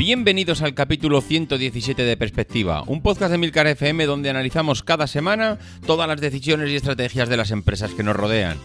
Bienvenidos 0.00 0.62
al 0.62 0.72
capítulo 0.72 1.20
117 1.20 2.04
de 2.04 2.16
Perspectiva, 2.16 2.84
un 2.86 3.02
podcast 3.02 3.32
de 3.32 3.36
Milcar 3.36 3.66
FM 3.66 4.06
donde 4.06 4.30
analizamos 4.30 4.82
cada 4.82 5.06
semana 5.06 5.58
todas 5.84 6.08
las 6.08 6.22
decisiones 6.22 6.70
y 6.70 6.76
estrategias 6.76 7.28
de 7.28 7.36
las 7.36 7.50
empresas 7.50 7.90
que 7.92 8.02
nos 8.02 8.16
rodean. 8.16 8.56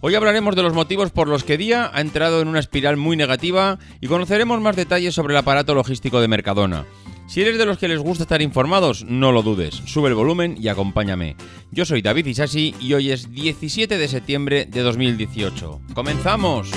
Hoy 0.00 0.16
hablaremos 0.16 0.56
de 0.56 0.64
los 0.64 0.74
motivos 0.74 1.12
por 1.12 1.28
los 1.28 1.44
que 1.44 1.56
Día 1.56 1.92
ha 1.94 2.00
entrado 2.00 2.42
en 2.42 2.48
una 2.48 2.58
espiral 2.58 2.96
muy 2.96 3.16
negativa 3.16 3.78
y 4.00 4.08
conoceremos 4.08 4.60
más 4.60 4.74
detalles 4.74 5.14
sobre 5.14 5.32
el 5.32 5.38
aparato 5.38 5.76
logístico 5.76 6.20
de 6.20 6.26
Mercadona. 6.26 6.86
Si 7.28 7.40
eres 7.40 7.56
de 7.56 7.66
los 7.66 7.78
que 7.78 7.86
les 7.86 8.00
gusta 8.00 8.24
estar 8.24 8.42
informados, 8.42 9.04
no 9.04 9.30
lo 9.30 9.44
dudes, 9.44 9.80
sube 9.86 10.08
el 10.08 10.16
volumen 10.16 10.56
y 10.58 10.66
acompáñame. 10.66 11.36
Yo 11.70 11.84
soy 11.84 12.02
David 12.02 12.26
Isasi 12.26 12.74
y 12.80 12.94
hoy 12.94 13.12
es 13.12 13.30
17 13.30 13.96
de 13.96 14.08
septiembre 14.08 14.66
de 14.66 14.80
2018. 14.80 15.82
¡Comenzamos! 15.94 16.68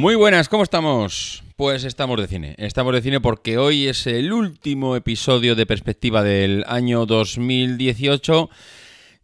Muy 0.00 0.14
buenas, 0.14 0.48
¿cómo 0.48 0.62
estamos? 0.62 1.44
Pues 1.56 1.84
estamos 1.84 2.18
de 2.18 2.26
cine. 2.26 2.54
Estamos 2.56 2.94
de 2.94 3.02
cine 3.02 3.20
porque 3.20 3.58
hoy 3.58 3.86
es 3.86 4.06
el 4.06 4.32
último 4.32 4.96
episodio 4.96 5.54
de 5.54 5.66
perspectiva 5.66 6.22
del 6.22 6.64
año 6.68 7.04
2018. 7.04 8.48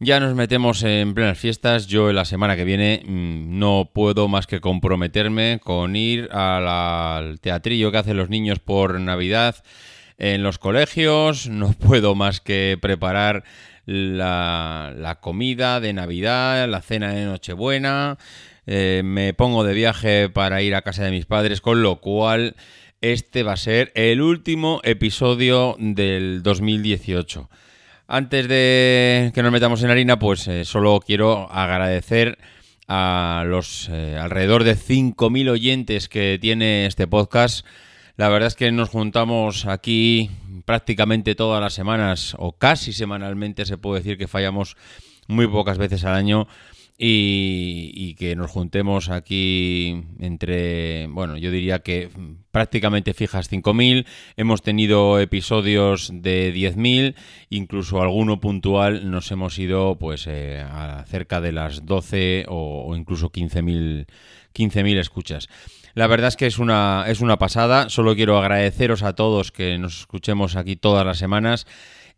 Ya 0.01 0.21
nos 0.21 0.35
metemos 0.35 0.83
en 0.83 1.15
plenas 1.15 1.39
fiestas. 1.39 1.87
Yo 1.87 2.13
la 2.13 2.27
semana 2.27 2.57
que 2.57 2.65
viene 2.65 3.03
mm, 3.07 3.59
no 3.59 3.89
puedo 3.91 4.29
más 4.29 4.47
que 4.47 4.61
comprometerme 4.61 5.61
con 5.65 5.97
ir 5.97 6.29
al 6.31 7.41
teatrillo 7.41 7.91
que 7.91 7.97
hacen 7.97 8.19
los 8.19 8.29
niños 8.29 8.59
por 8.59 9.01
Navidad 9.01 9.57
en 10.19 10.43
los 10.43 10.59
colegios. 10.59 11.49
No 11.49 11.73
puedo 11.79 12.15
más 12.15 12.43
que 12.43 12.77
preparar 12.79 13.45
la, 13.87 14.93
la 14.95 15.21
comida 15.21 15.81
de 15.81 15.95
Navidad, 15.95 16.69
la 16.69 16.83
cena 16.83 17.15
de 17.15 17.25
Nochebuena. 17.25 18.19
Eh, 18.67 19.03
me 19.05 19.33
pongo 19.33 19.65
de 19.65 19.75
viaje 19.75 20.29
para 20.29 20.63
ir 20.63 20.75
a 20.75 20.83
casa 20.83 21.05
de 21.05 21.13
mis 21.13 21.27
padres, 21.27 21.61
con 21.61 21.83
lo 21.83 22.01
cual 22.01 22.57
este 23.01 23.43
va 23.43 23.53
a 23.53 23.57
ser 23.57 23.93
el 23.95 24.21
último 24.21 24.81
episodio 24.83 25.77
del 25.79 26.43
2018. 26.43 27.49
Antes 28.09 28.49
de 28.49 29.31
que 29.35 29.43
nos 29.43 29.53
metamos 29.53 29.83
en 29.83 29.91
harina, 29.91 30.19
pues 30.19 30.49
eh, 30.49 30.65
solo 30.65 31.01
quiero 31.05 31.51
agradecer 31.53 32.39
a 32.89 33.45
los 33.47 33.89
eh, 33.91 34.17
alrededor 34.21 34.65
de 34.65 34.77
5.000 34.77 35.51
oyentes 35.51 36.09
que 36.09 36.39
tiene 36.41 36.87
este 36.87 37.07
podcast. 37.07 37.67
La 38.17 38.29
verdad 38.29 38.47
es 38.49 38.55
que 38.55 38.71
nos 38.73 38.89
juntamos 38.89 39.67
aquí 39.67 40.31
prácticamente 40.65 41.35
todas 41.35 41.61
las 41.61 41.75
semanas 41.75 42.35
o 42.39 42.53
casi 42.53 42.93
semanalmente, 42.93 43.67
se 43.67 43.77
puede 43.77 44.01
decir 44.01 44.19
que 44.19 44.29
fallamos 44.29 44.77
muy 45.29 45.47
pocas 45.47 45.79
veces 45.79 46.05
al 46.05 46.15
año 46.15 46.47
y, 46.99 48.15
que 48.15 48.37
nos 48.37 48.51
juntemos 48.51 49.11
aquí 49.11 50.05
entre, 50.19 51.07
bueno, 51.09 51.37
yo 51.37 51.51
diría 51.51 51.81
que 51.81 52.09
prácticamente 52.51 53.13
fijas 53.13 53.51
5.000, 53.51 54.07
hemos 54.37 54.63
tenido 54.63 55.21
episodios 55.21 56.11
de 56.13 56.55
10.000, 56.55 57.15
incluso 57.51 58.01
alguno 58.01 58.41
puntual 58.41 59.11
nos 59.11 59.31
hemos 59.31 59.59
ido 59.59 59.99
pues 59.99 60.27
eh, 60.27 60.61
a 60.61 61.05
cerca 61.07 61.41
de 61.43 61.53
las 61.53 61.85
12 61.85 62.47
o, 62.49 62.95
incluso 62.97 63.31
15.000 63.31 64.07
15.000 64.55 64.99
escuchas. 64.99 65.49
La 65.93 66.07
verdad 66.07 66.29
es 66.29 66.37
que 66.37 66.47
es 66.47 66.59
una, 66.59 67.05
es 67.09 67.21
una 67.21 67.39
pasada, 67.39 67.91
solo 67.91 68.17
quiero 68.17 68.39
agradeceros 68.39 69.03
a 69.03 69.15
todos 69.15 69.53
que 69.53 69.77
nos 69.77 70.01
escuchemos 70.01 70.57
aquí 70.57 70.77
todas 70.77 71.05
las 71.05 71.19
semanas 71.19 71.67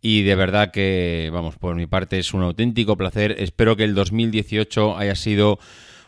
y 0.00 0.22
de 0.22 0.34
verdad 0.34 0.70
que, 0.70 1.30
vamos, 1.32 1.56
por 1.56 1.74
mi 1.74 1.86
parte 1.86 2.18
es 2.18 2.32
un 2.34 2.42
auténtico 2.42 2.96
placer. 2.96 3.36
Espero 3.38 3.76
que 3.76 3.84
el 3.84 3.94
2018 3.94 4.96
haya 4.96 5.14
sido 5.14 5.58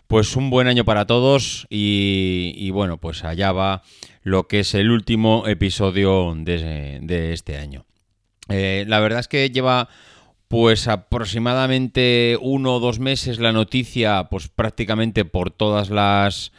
pues 0.06 0.34
un 0.36 0.50
buen 0.50 0.66
año 0.66 0.84
para 0.84 1.06
todos 1.06 1.66
y, 1.70 2.70
bueno, 2.70 2.98
pues 2.98 3.24
allá 3.24 3.52
va 3.52 3.82
lo 4.22 4.48
que 4.48 4.60
es 4.60 4.74
el 4.74 4.90
último 4.90 5.46
episodio 5.46 6.34
de, 6.36 7.32
este 7.32 7.58
año. 7.58 7.86
Eh, 8.48 8.84
la 8.88 8.98
verdad 8.98 9.20
es 9.20 9.28
que 9.28 9.50
lleva 9.50 9.88
pues 10.48 10.88
aproximadamente 10.88 12.36
uno 12.40 12.74
o 12.74 12.80
dos 12.80 12.98
meses 12.98 13.38
la 13.38 13.52
noticia 13.52 14.24
pues 14.24 14.48
prácticamente 14.48 15.24
por 15.24 15.52
todas 15.52 15.90
las 15.90 16.50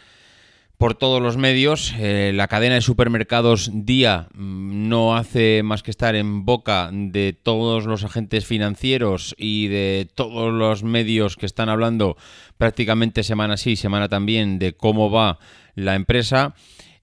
por 0.81 0.95
todos 0.95 1.21
los 1.21 1.37
medios. 1.37 1.93
Eh, 1.99 2.31
la 2.33 2.47
cadena 2.47 2.73
de 2.73 2.81
supermercados 2.81 3.69
Día 3.71 4.29
mm, 4.33 4.89
no 4.89 5.15
hace 5.15 5.61
más 5.61 5.83
que 5.83 5.91
estar 5.91 6.15
en 6.15 6.43
boca 6.43 6.89
de 6.91 7.33
todos 7.33 7.85
los 7.85 8.03
agentes 8.03 8.47
financieros 8.47 9.35
y 9.37 9.67
de 9.67 10.09
todos 10.15 10.51
los 10.51 10.83
medios 10.83 11.37
que 11.37 11.45
están 11.45 11.69
hablando 11.69 12.17
prácticamente 12.57 13.21
semana 13.21 13.57
sí, 13.57 13.75
semana 13.75 14.09
también 14.09 14.57
de 14.57 14.73
cómo 14.73 15.11
va 15.11 15.37
la 15.75 15.93
empresa. 15.93 16.55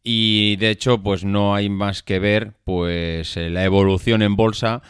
Y 0.03 0.57
de 0.57 0.71
hecho, 0.71 1.01
pues 1.01 1.23
no 1.23 1.55
hay 1.55 1.69
más 1.69 2.03
que 2.03 2.19
ver 2.19 2.55
pues 2.65 3.37
eh, 3.37 3.49
la 3.49 3.63
evolución 3.63 4.23
en 4.23 4.35
bolsa. 4.35 4.83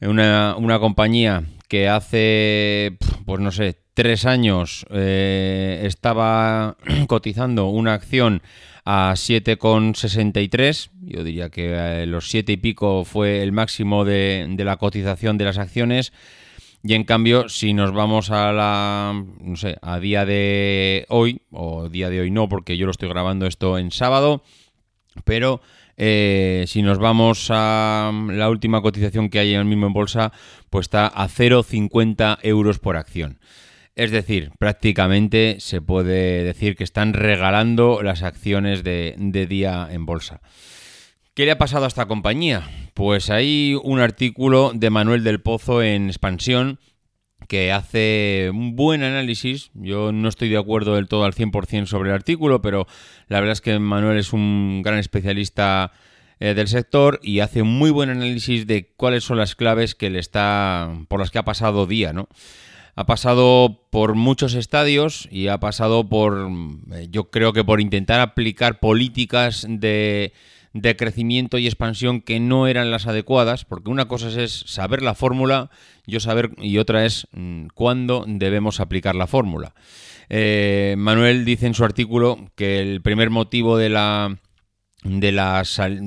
Una, 0.00 0.56
una 0.58 0.80
compañía 0.80 1.44
que 1.68 1.88
hace, 1.88 2.98
pues 3.24 3.38
no 3.38 3.52
sé, 3.52 3.81
tres 3.94 4.26
años 4.26 4.86
eh, 4.90 5.82
estaba 5.84 6.76
cotizando 7.08 7.66
una 7.66 7.94
acción 7.94 8.42
a 8.84 9.12
7,63. 9.14 10.90
Yo 11.02 11.24
diría 11.24 11.50
que 11.50 11.72
eh, 11.74 12.06
los 12.06 12.28
7 12.28 12.52
y 12.52 12.56
pico 12.56 13.04
fue 13.04 13.42
el 13.42 13.52
máximo 13.52 14.04
de, 14.04 14.46
de, 14.48 14.64
la 14.64 14.76
cotización 14.76 15.38
de 15.38 15.44
las 15.44 15.58
acciones. 15.58 16.12
Y 16.84 16.94
en 16.94 17.04
cambio, 17.04 17.48
si 17.48 17.74
nos 17.74 17.92
vamos 17.92 18.30
a 18.30 18.52
la, 18.52 19.24
no 19.40 19.56
sé, 19.56 19.76
a 19.82 20.00
día 20.00 20.24
de 20.24 21.06
hoy, 21.08 21.42
o 21.52 21.88
día 21.88 22.10
de 22.10 22.20
hoy 22.20 22.32
no, 22.32 22.48
porque 22.48 22.76
yo 22.76 22.86
lo 22.86 22.90
estoy 22.90 23.08
grabando 23.08 23.46
esto 23.46 23.78
en 23.78 23.92
sábado, 23.92 24.42
pero 25.24 25.60
eh, 25.96 26.64
si 26.66 26.82
nos 26.82 26.98
vamos 26.98 27.48
a 27.50 28.10
la 28.30 28.48
última 28.48 28.82
cotización 28.82 29.28
que 29.28 29.38
hay 29.38 29.54
en 29.54 29.60
el 29.60 29.66
mismo 29.66 29.86
en 29.86 29.92
bolsa, 29.92 30.32
pues 30.70 30.86
está 30.86 31.06
a 31.06 31.28
0,50 31.28 32.38
euros 32.42 32.80
por 32.80 32.96
acción. 32.96 33.38
Es 33.94 34.10
decir, 34.10 34.52
prácticamente 34.58 35.56
se 35.60 35.82
puede 35.82 36.44
decir 36.44 36.76
que 36.76 36.84
están 36.84 37.12
regalando 37.12 38.02
las 38.02 38.22
acciones 38.22 38.82
de, 38.82 39.46
día 39.48 39.88
en 39.90 40.06
bolsa. 40.06 40.40
¿Qué 41.34 41.44
le 41.44 41.52
ha 41.52 41.58
pasado 41.58 41.84
a 41.84 41.88
esta 41.88 42.06
compañía? 42.06 42.68
Pues 42.94 43.28
hay 43.28 43.78
un 43.82 44.00
artículo 44.00 44.72
de 44.74 44.90
Manuel 44.90 45.24
del 45.24 45.42
Pozo 45.42 45.82
en 45.82 46.08
Expansión 46.08 46.78
que 47.48 47.70
hace 47.70 48.50
un 48.52 48.76
buen 48.76 49.02
análisis. 49.02 49.70
Yo 49.74 50.10
no 50.12 50.28
estoy 50.28 50.48
de 50.48 50.58
acuerdo 50.58 50.94
del 50.94 51.08
todo 51.08 51.24
al 51.24 51.34
100% 51.34 51.86
sobre 51.86 52.10
el 52.10 52.14
artículo, 52.14 52.62
pero 52.62 52.86
la 53.28 53.40
verdad 53.40 53.52
es 53.52 53.60
que 53.60 53.78
Manuel 53.78 54.16
es 54.16 54.32
un 54.32 54.80
gran 54.82 54.98
especialista 54.98 55.92
eh, 56.40 56.54
del 56.54 56.68
sector 56.68 57.20
y 57.22 57.40
hace 57.40 57.60
un 57.60 57.76
muy 57.76 57.90
buen 57.90 58.08
análisis 58.08 58.66
de 58.66 58.92
cuáles 58.96 59.24
son 59.24 59.36
las 59.36 59.54
claves 59.54 59.94
que 59.94 60.08
le 60.08 60.18
está 60.18 60.90
por 61.08 61.20
las 61.20 61.30
que 61.30 61.38
ha 61.38 61.44
pasado 61.44 61.86
día, 61.86 62.14
¿no? 62.14 62.28
Ha 62.94 63.06
pasado 63.06 63.80
por 63.90 64.14
muchos 64.14 64.54
estadios 64.54 65.28
y 65.30 65.48
ha 65.48 65.58
pasado 65.58 66.08
por, 66.08 66.50
eh, 66.92 67.08
yo 67.10 67.30
creo 67.30 67.52
que 67.52 67.64
por 67.64 67.80
intentar 67.80 68.20
aplicar 68.20 68.80
políticas 68.80 69.66
de, 69.68 70.32
de 70.74 70.96
crecimiento 70.96 71.58
y 71.58 71.66
expansión 71.66 72.20
que 72.20 72.40
no 72.40 72.66
eran 72.66 72.90
las 72.90 73.06
adecuadas, 73.06 73.64
porque 73.64 73.90
una 73.90 74.08
cosa 74.08 74.28
es 74.42 74.64
saber 74.66 75.02
la 75.02 75.14
fórmula 75.14 75.70
yo 76.06 76.20
saber, 76.20 76.50
y 76.58 76.78
otra 76.78 77.04
es 77.04 77.28
mm, 77.32 77.66
cuándo 77.74 78.24
debemos 78.26 78.80
aplicar 78.80 79.14
la 79.14 79.26
fórmula. 79.26 79.74
Eh, 80.28 80.94
Manuel 80.98 81.44
dice 81.44 81.66
en 81.66 81.74
su 81.74 81.84
artículo 81.84 82.38
que 82.56 82.80
el 82.80 83.02
primer 83.02 83.30
motivo 83.30 83.76
de 83.76 83.88
la 83.88 84.38
de 85.02 85.32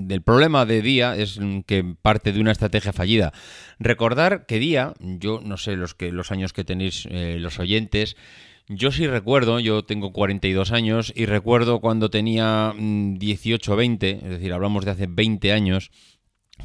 del 0.05 0.21
problema 0.21 0.65
de 0.65 0.81
Día 0.81 1.15
es 1.15 1.39
que 1.65 1.95
parte 2.01 2.31
de 2.31 2.39
una 2.39 2.51
estrategia 2.51 2.93
fallida. 2.93 3.33
Recordar 3.79 4.45
que 4.45 4.59
Día, 4.59 4.93
yo 4.99 5.41
no 5.43 5.57
sé 5.57 5.75
los, 5.75 5.93
que, 5.93 6.11
los 6.11 6.31
años 6.31 6.53
que 6.53 6.63
tenéis 6.63 7.07
eh, 7.11 7.37
los 7.39 7.59
oyentes, 7.59 8.15
yo 8.67 8.91
sí 8.91 9.05
recuerdo, 9.05 9.59
yo 9.59 9.83
tengo 9.83 10.11
42 10.11 10.71
años 10.71 11.13
y 11.15 11.25
recuerdo 11.25 11.81
cuando 11.81 12.09
tenía 12.09 12.73
18 12.75 13.73
o 13.73 13.75
20, 13.75 14.11
es 14.11 14.23
decir, 14.23 14.53
hablamos 14.53 14.85
de 14.85 14.91
hace 14.91 15.07
20 15.07 15.51
años, 15.51 15.91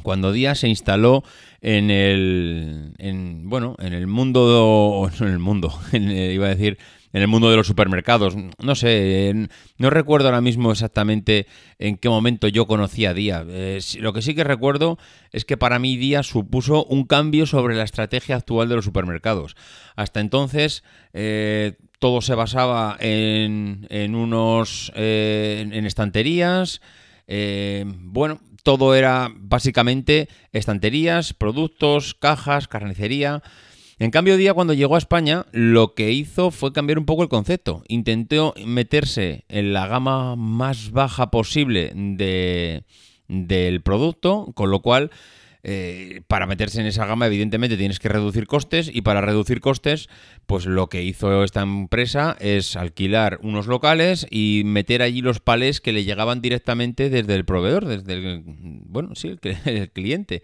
cuando 0.01 0.31
Día 0.31 0.55
se 0.55 0.67
instaló 0.67 1.23
en 1.59 1.91
el 1.91 2.93
en, 2.97 3.49
bueno, 3.49 3.75
en 3.79 3.93
el 3.93 4.07
mundo 4.07 5.09
en 5.19 5.27
el 5.27 5.39
mundo, 5.39 5.77
iba 5.91 6.45
a 6.47 6.55
decir 6.55 6.79
en 7.13 7.21
el 7.21 7.27
mundo 7.27 7.49
de 7.49 7.57
los 7.57 7.67
supermercados. 7.67 8.35
No 8.59 8.75
sé, 8.75 9.47
no 9.77 9.89
recuerdo 9.89 10.27
ahora 10.27 10.41
mismo 10.41 10.71
exactamente 10.71 11.47
en 11.79 11.97
qué 11.97 12.09
momento 12.09 12.47
yo 12.47 12.67
conocí 12.67 13.05
a 13.05 13.13
Día. 13.13 13.45
Eh, 13.47 13.79
lo 13.99 14.13
que 14.13 14.21
sí 14.21 14.35
que 14.35 14.43
recuerdo 14.43 14.97
es 15.31 15.45
que 15.45 15.57
para 15.57 15.79
mí 15.79 15.97
Día 15.97 16.23
supuso 16.23 16.85
un 16.85 17.05
cambio 17.05 17.45
sobre 17.45 17.75
la 17.75 17.83
estrategia 17.83 18.35
actual 18.35 18.69
de 18.69 18.75
los 18.75 18.85
supermercados. 18.85 19.55
Hasta 19.95 20.19
entonces 20.19 20.83
eh, 21.13 21.77
todo 21.99 22.21
se 22.21 22.35
basaba 22.35 22.97
en, 22.99 23.87
en 23.89 24.15
unos 24.15 24.91
eh, 24.95 25.67
en 25.71 25.85
estanterías. 25.85 26.81
bueno, 27.27 28.39
todo 28.63 28.95
era 28.95 29.31
básicamente 29.35 30.29
estanterías, 30.51 31.33
productos, 31.33 32.13
cajas, 32.13 32.67
carnicería. 32.67 33.41
En 34.01 34.09
cambio, 34.09 34.35
Día 34.35 34.55
cuando 34.55 34.73
llegó 34.73 34.95
a 34.95 34.97
España, 34.97 35.45
lo 35.51 35.93
que 35.93 36.11
hizo 36.11 36.49
fue 36.49 36.73
cambiar 36.73 36.97
un 36.97 37.05
poco 37.05 37.21
el 37.21 37.29
concepto. 37.29 37.83
Intentó 37.87 38.55
meterse 38.65 39.45
en 39.47 39.73
la 39.73 39.85
gama 39.85 40.35
más 40.35 40.89
baja 40.89 41.29
posible 41.29 41.91
de, 41.93 42.81
del 43.27 43.81
producto, 43.81 44.53
con 44.55 44.71
lo 44.71 44.81
cual 44.81 45.11
eh, 45.61 46.21
para 46.27 46.47
meterse 46.47 46.81
en 46.81 46.87
esa 46.87 47.05
gama, 47.05 47.27
evidentemente 47.27 47.77
tienes 47.77 47.99
que 47.99 48.09
reducir 48.09 48.47
costes 48.47 48.89
y 48.91 49.03
para 49.03 49.21
reducir 49.21 49.61
costes, 49.61 50.09
pues 50.47 50.65
lo 50.65 50.89
que 50.89 51.03
hizo 51.03 51.43
esta 51.43 51.61
empresa 51.61 52.35
es 52.39 52.75
alquilar 52.75 53.37
unos 53.43 53.67
locales 53.67 54.25
y 54.31 54.63
meter 54.65 55.03
allí 55.03 55.21
los 55.21 55.39
palés 55.39 55.79
que 55.79 55.93
le 55.93 56.05
llegaban 56.05 56.41
directamente 56.41 57.11
desde 57.11 57.35
el 57.35 57.45
proveedor, 57.45 57.85
desde 57.85 58.13
el, 58.13 58.41
bueno, 58.87 59.13
sí, 59.13 59.37
el 59.65 59.91
cliente 59.93 60.41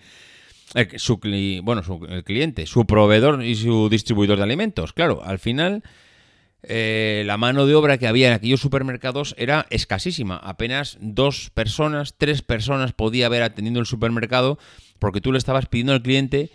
su, 0.98 1.20
bueno, 1.64 1.84
su, 1.84 2.06
el 2.10 2.24
cliente, 2.24 2.66
su 2.66 2.86
proveedor 2.86 3.44
y 3.44 3.56
su 3.56 3.90
distribuidor 3.90 4.38
de 4.38 4.44
alimentos. 4.44 4.94
Claro, 4.94 5.22
al 5.24 5.40
final 5.40 5.84
eh, 6.64 7.24
la 7.26 7.38
mano 7.38 7.66
de 7.66 7.76
obra 7.76 7.98
que 7.98 8.08
había 8.08 8.28
en 8.28 8.34
aquellos 8.34 8.60
supermercados 8.60 9.36
era 9.38 9.68
escasísima. 9.70 10.38
Apenas 10.38 10.98
dos 11.00 11.50
personas, 11.52 12.16
tres 12.18 12.42
personas 12.42 12.94
podía 12.94 13.28
haber 13.28 13.44
atendido 13.44 13.80
el 13.80 13.86
supermercado 13.86 14.58
porque 15.00 15.22
tú 15.22 15.32
le 15.32 15.38
estabas 15.38 15.68
pidiendo 15.68 15.94
al 15.94 16.02
cliente 16.02 16.52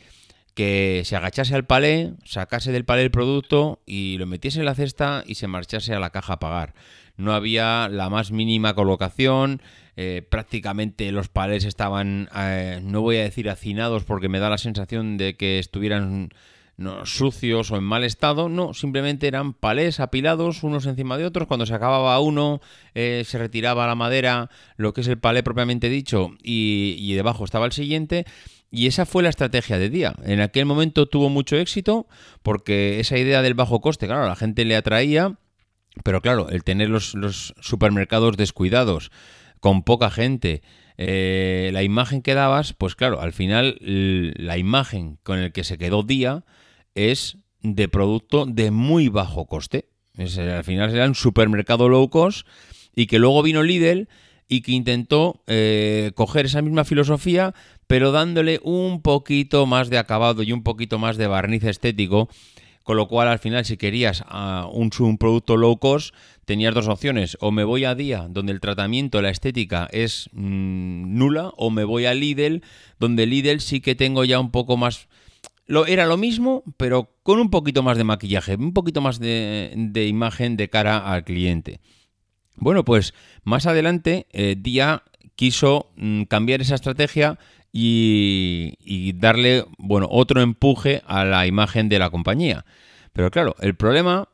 que 0.55 1.03
se 1.07 1.17
agachase 1.17 1.55
al 1.55 1.65
palé, 1.65 2.13
sacase 2.25 2.73
del 2.73 2.85
palé 2.85 3.03
el 3.03 3.11
producto 3.11 3.81
y 3.87 4.19
lo 4.19 4.27
metiese 4.27 4.59
en 4.59 4.67
la 4.67 4.75
cesta 4.75 5.25
y 5.27 5.37
se 5.37 5.47
marchase 5.47 5.95
a 5.95 6.01
la 6.01 6.11
caja 6.11 6.35
a 6.35 6.41
pagar. 6.41 6.75
No 7.17 7.33
había 7.33 7.89
la 7.89 8.11
más 8.11 8.33
mínima 8.33 8.75
colocación, 8.75 9.63
eh, 9.97 10.27
prácticamente 10.29 11.11
los 11.13 11.29
palés 11.29 11.65
estaban, 11.65 12.29
eh, 12.35 12.81
no 12.83 13.01
voy 13.03 13.17
a 13.17 13.23
decir 13.23 13.51
hacinados 13.51 14.05
porque 14.05 14.29
me 14.29 14.39
da 14.39 14.51
la 14.51 14.59
sensación 14.59 15.19
de 15.19 15.37
que 15.37 15.59
estuvieran 15.59 16.31
sucios 17.05 17.71
o 17.71 17.77
en 17.77 17.85
mal 17.85 18.03
estado, 18.03 18.49
no, 18.49 18.75
simplemente 18.75 19.29
eran 19.29 19.53
palés 19.53 20.01
apilados 20.01 20.63
unos 20.63 20.87
encima 20.87 21.17
de 21.17 21.27
otros, 21.27 21.47
cuando 21.47 21.67
se 21.67 21.75
acababa 21.75 22.19
uno 22.19 22.61
eh, 22.95 23.23
se 23.27 23.39
retiraba 23.39 23.87
la 23.87 23.95
madera, 23.95 24.51
lo 24.77 24.93
que 24.93 25.03
es 25.03 25.09
el 25.09 25.19
palé 25.19 25.43
propiamente 25.43 25.89
dicho, 25.89 26.31
y, 26.43 26.97
y 26.99 27.15
debajo 27.15 27.45
estaba 27.45 27.67
el 27.67 27.73
siguiente, 27.73 28.25
y 28.71 28.87
esa 28.87 29.05
fue 29.07 29.23
la 29.23 29.29
estrategia 29.29 29.79
de 29.79 29.91
día. 29.91 30.15
En 30.25 30.41
aquel 30.41 30.65
momento 30.65 31.07
tuvo 31.07 31.29
mucho 31.29 31.57
éxito 31.57 32.07
porque 32.43 33.01
esa 33.01 33.19
idea 33.19 33.43
del 33.43 33.55
bajo 33.55 33.83
coste, 33.83 34.07
claro, 34.07 34.25
a 34.25 34.29
la 34.29 34.37
gente 34.37 34.65
le 34.65 34.77
atraía, 34.77 35.37
pero 36.05 36.23
claro, 36.23 36.49
el 36.49 36.65
tener 36.65 36.89
los, 36.89 37.15
los 37.15 37.55
supermercados 37.61 38.39
descuidados, 38.39 39.11
con 39.63 39.85
poca 39.85 40.11
gente, 40.11 40.61
eh, 40.99 41.71
la 41.73 41.85
imagen 41.85 42.21
que 42.21 42.35
dabas, 42.35 42.73
pues 42.73 42.97
claro, 42.97 43.21
al 43.21 43.33
final 43.33 43.79
la 43.81 44.59
imagen 44.59 45.21
con 45.23 45.39
el 45.39 45.53
que 45.53 45.63
se 45.63 45.79
quedó 45.79 46.03
día 46.03 46.45
es 46.97 47.37
de 47.61 47.87
producto 47.87 48.45
de 48.45 48.73
muy 48.73 49.07
bajo 49.07 49.47
coste. 49.47 49.89
al 50.19 50.65
final 50.65 50.93
era 50.93 51.07
un 51.07 51.15
supermercado 51.15 51.89
low 51.89 52.11
cost 52.11 52.45
y 52.97 53.07
que 53.07 53.21
luego 53.21 53.41
vino 53.45 53.63
Lidl 53.63 54.09
y 54.49 54.63
que 54.63 54.73
intentó 54.73 55.45
eh, 55.47 56.11
coger 56.17 56.47
esa 56.47 56.61
misma 56.61 56.83
filosofía, 56.83 57.55
pero 57.87 58.11
dándole 58.11 58.59
un 58.65 59.01
poquito 59.01 59.65
más 59.67 59.91
de 59.91 59.99
acabado 59.99 60.43
y 60.43 60.51
un 60.51 60.65
poquito 60.65 60.99
más 60.99 61.17
de 61.19 61.29
barniz 61.29 61.63
estético 61.63 62.29
con 62.83 62.97
lo 62.97 63.09
cual, 63.09 63.29
al 63.29 63.39
final, 63.39 63.65
si 63.65 63.77
querías 63.77 64.25
ah, 64.27 64.69
un, 64.73 64.91
producto 65.19 65.57
low 65.57 65.79
cost, 65.79 66.15
tenías 66.45 66.75
dos 66.75 66.89
opciones. 66.89 67.37
O 67.41 67.51
me 67.51 67.65
voy 67.65 67.85
a 67.85 67.95
Día, 67.95 68.27
donde 68.29 68.53
el 68.53 68.61
tratamiento, 68.61 69.23
la 69.23 69.31
estética 69.31 69.89
es 69.93 70.29
mm, 70.33 71.17
nula, 71.17 71.53
o 71.57 71.71
me 71.71 71.85
voy 71.85 72.07
a 72.07 72.15
Lidl, 72.15 72.63
donde 72.99 73.27
Lidl 73.27 73.61
sí 73.61 73.81
que 73.81 73.95
tengo 73.95 74.25
ya 74.25 74.41
un 74.41 74.51
poco 74.51 74.77
más... 74.77 75.09
Lo, 75.67 75.87
era 75.87 76.07
lo 76.07 76.17
mismo, 76.17 76.65
pero 76.77 77.15
con 77.23 77.39
un 77.39 77.51
poquito 77.51 77.83
más 77.83 77.97
de 77.97 78.05
maquillaje, 78.05 78.57
un 78.57 78.75
poquito 78.75 79.01
más 79.01 79.21
de, 79.21 80.07
imagen 80.09 80.57
de 80.57 80.69
cara 80.69 80.99
al 80.99 81.25
cliente. 81.25 81.81
Bueno, 82.57 82.85
pues 82.85 83.15
más 83.45 83.67
adelante, 83.67 84.27
eh, 84.33 84.57
Día 84.59 85.05
quiso 85.37 85.93
mm, 85.97 86.25
cambiar 86.25 86.61
esa 86.61 86.75
estrategia 86.75 87.39
y, 87.73 89.13
darle, 89.15 89.65
bueno, 89.79 90.07
otro 90.11 90.41
empuje 90.43 91.03
a 91.07 91.25
la 91.25 91.47
imagen 91.47 91.89
de 91.89 91.99
la 91.99 92.11
compañía. 92.11 92.65
Pero 93.13 93.31
claro, 93.31 93.57
el 93.61 93.75
problema, 93.75 94.29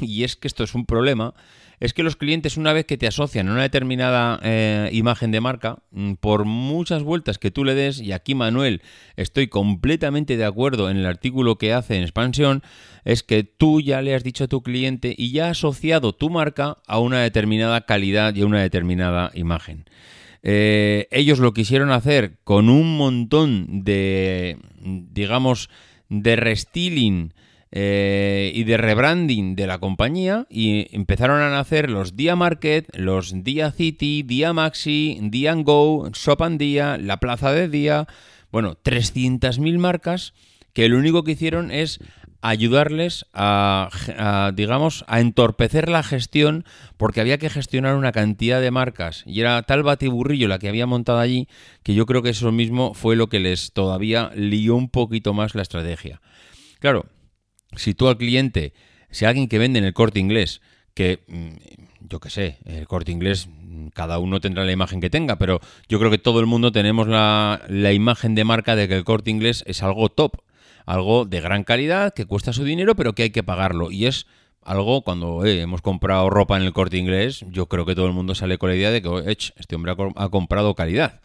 y 0.00 0.24
es 0.24 0.36
que 0.36 0.48
esto 0.48 0.64
es 0.64 0.74
un 0.74 0.86
problema, 0.86 1.34
es 1.78 1.94
que 1.94 2.02
los 2.02 2.16
clientes 2.16 2.58
una 2.58 2.74
vez 2.74 2.84
que 2.84 2.98
te 2.98 3.06
asocian 3.06 3.48
a 3.48 3.52
una 3.52 3.62
determinada 3.62 4.38
eh, 4.42 4.90
imagen 4.92 5.30
de 5.30 5.40
marca, 5.40 5.78
mm, 5.92 6.14
por 6.14 6.44
muchas 6.44 7.02
vueltas 7.02 7.38
que 7.38 7.50
tú 7.50 7.64
le 7.64 7.74
des, 7.74 8.00
y 8.00 8.12
aquí 8.12 8.34
Manuel 8.34 8.82
estoy 9.16 9.48
completamente 9.48 10.36
de 10.36 10.44
acuerdo 10.44 10.90
en 10.90 10.98
el 10.98 11.06
artículo 11.06 11.56
que 11.56 11.72
hace 11.72 11.96
en 11.96 12.02
expansión, 12.02 12.62
es 13.04 13.22
que 13.22 13.44
tú 13.44 13.80
ya 13.80 14.02
le 14.02 14.14
has 14.14 14.24
dicho 14.24 14.44
a 14.44 14.48
tu 14.48 14.62
cliente 14.62 15.14
y 15.16 15.32
ya 15.32 15.48
has 15.48 15.58
asociado 15.58 16.12
tu 16.12 16.28
marca 16.28 16.76
a 16.86 16.98
una 16.98 17.20
determinada 17.20 17.86
calidad 17.86 18.34
y 18.34 18.42
a 18.42 18.46
una 18.46 18.60
determinada 18.60 19.30
imagen. 19.34 19.86
Eh, 20.42 21.06
ellos 21.10 21.38
lo 21.38 21.52
quisieron 21.52 21.90
hacer 21.90 22.38
con 22.44 22.68
un 22.68 22.96
montón 22.96 23.84
de, 23.84 24.58
digamos, 24.80 25.68
de 26.08 26.36
restyling 26.36 27.34
eh, 27.72 28.50
y 28.54 28.64
de 28.64 28.76
rebranding 28.76 29.54
de 29.54 29.66
la 29.66 29.78
compañía 29.78 30.46
y 30.50 30.88
empezaron 30.94 31.40
a 31.40 31.50
nacer 31.50 31.88
los 31.90 32.16
Dia 32.16 32.34
Market, 32.36 32.88
los 32.96 33.44
Dia 33.44 33.70
City, 33.70 34.22
Dia 34.24 34.52
Maxi, 34.52 35.18
Dia 35.22 35.54
Go, 35.54 36.10
Shop 36.12 36.42
and 36.42 36.58
Dia, 36.58 36.98
la 36.98 37.18
Plaza 37.18 37.52
de 37.52 37.68
Dia, 37.68 38.06
bueno, 38.50 38.76
300.000 38.82 39.78
marcas 39.78 40.34
que 40.72 40.88
lo 40.88 40.98
único 40.98 41.22
que 41.22 41.32
hicieron 41.32 41.70
es 41.70 42.00
ayudarles 42.42 43.26
a, 43.34 44.52
digamos, 44.54 45.04
a 45.08 45.20
entorpecer 45.20 45.88
la 45.88 46.02
gestión 46.02 46.64
porque 46.96 47.20
había 47.20 47.38
que 47.38 47.50
gestionar 47.50 47.96
una 47.96 48.12
cantidad 48.12 48.60
de 48.60 48.70
marcas 48.70 49.22
y 49.26 49.40
era 49.40 49.62
tal 49.62 49.82
batiburrillo 49.82 50.48
la 50.48 50.58
que 50.58 50.68
había 50.68 50.86
montado 50.86 51.18
allí 51.18 51.48
que 51.82 51.94
yo 51.94 52.06
creo 52.06 52.22
que 52.22 52.30
eso 52.30 52.50
mismo 52.52 52.94
fue 52.94 53.16
lo 53.16 53.28
que 53.28 53.40
les 53.40 53.72
todavía 53.72 54.30
lió 54.34 54.74
un 54.74 54.88
poquito 54.88 55.34
más 55.34 55.54
la 55.54 55.62
estrategia. 55.62 56.20
Claro, 56.78 57.06
si 57.76 57.94
tú 57.94 58.08
al 58.08 58.16
cliente, 58.16 58.72
si 59.10 59.24
alguien 59.26 59.48
que 59.48 59.58
vende 59.58 59.78
en 59.78 59.84
el 59.84 59.92
corte 59.92 60.18
inglés, 60.18 60.60
que 60.94 61.20
mm, 61.28 62.08
yo 62.08 62.20
qué 62.20 62.30
sé, 62.30 62.58
el 62.64 62.86
corte 62.86 63.12
inglés, 63.12 63.48
mm, 63.48 63.88
cada 63.88 64.18
uno 64.18 64.40
tendrá 64.40 64.64
la 64.64 64.72
imagen 64.72 65.00
que 65.00 65.10
tenga, 65.10 65.36
pero 65.36 65.60
yo 65.88 65.98
creo 65.98 66.10
que 66.10 66.18
todo 66.18 66.40
el 66.40 66.46
mundo 66.46 66.72
tenemos 66.72 67.06
la, 67.06 67.60
la 67.68 67.92
imagen 67.92 68.34
de 68.34 68.44
marca 68.44 68.76
de 68.76 68.88
que 68.88 68.96
el 68.96 69.04
corte 69.04 69.30
inglés 69.30 69.62
es 69.66 69.82
algo 69.82 70.08
top, 70.08 70.40
algo 70.90 71.24
de 71.24 71.40
gran 71.40 71.62
calidad, 71.62 72.12
que 72.12 72.26
cuesta 72.26 72.52
su 72.52 72.64
dinero, 72.64 72.96
pero 72.96 73.14
que 73.14 73.22
hay 73.22 73.30
que 73.30 73.44
pagarlo. 73.44 73.92
Y 73.92 74.06
es 74.06 74.26
algo 74.62 75.02
cuando 75.02 75.44
hemos 75.46 75.82
comprado 75.82 76.28
ropa 76.30 76.56
en 76.56 76.64
el 76.64 76.72
corte 76.72 76.98
inglés, 76.98 77.44
yo 77.48 77.66
creo 77.66 77.86
que 77.86 77.94
todo 77.94 78.06
el 78.06 78.12
mundo 78.12 78.34
sale 78.34 78.58
con 78.58 78.70
la 78.70 78.76
idea 78.76 78.90
de 78.90 79.00
que 79.00 79.22
este 79.26 79.76
hombre 79.76 79.94
ha, 80.16 80.28
comprado 80.28 80.74
calidad. 80.74 81.20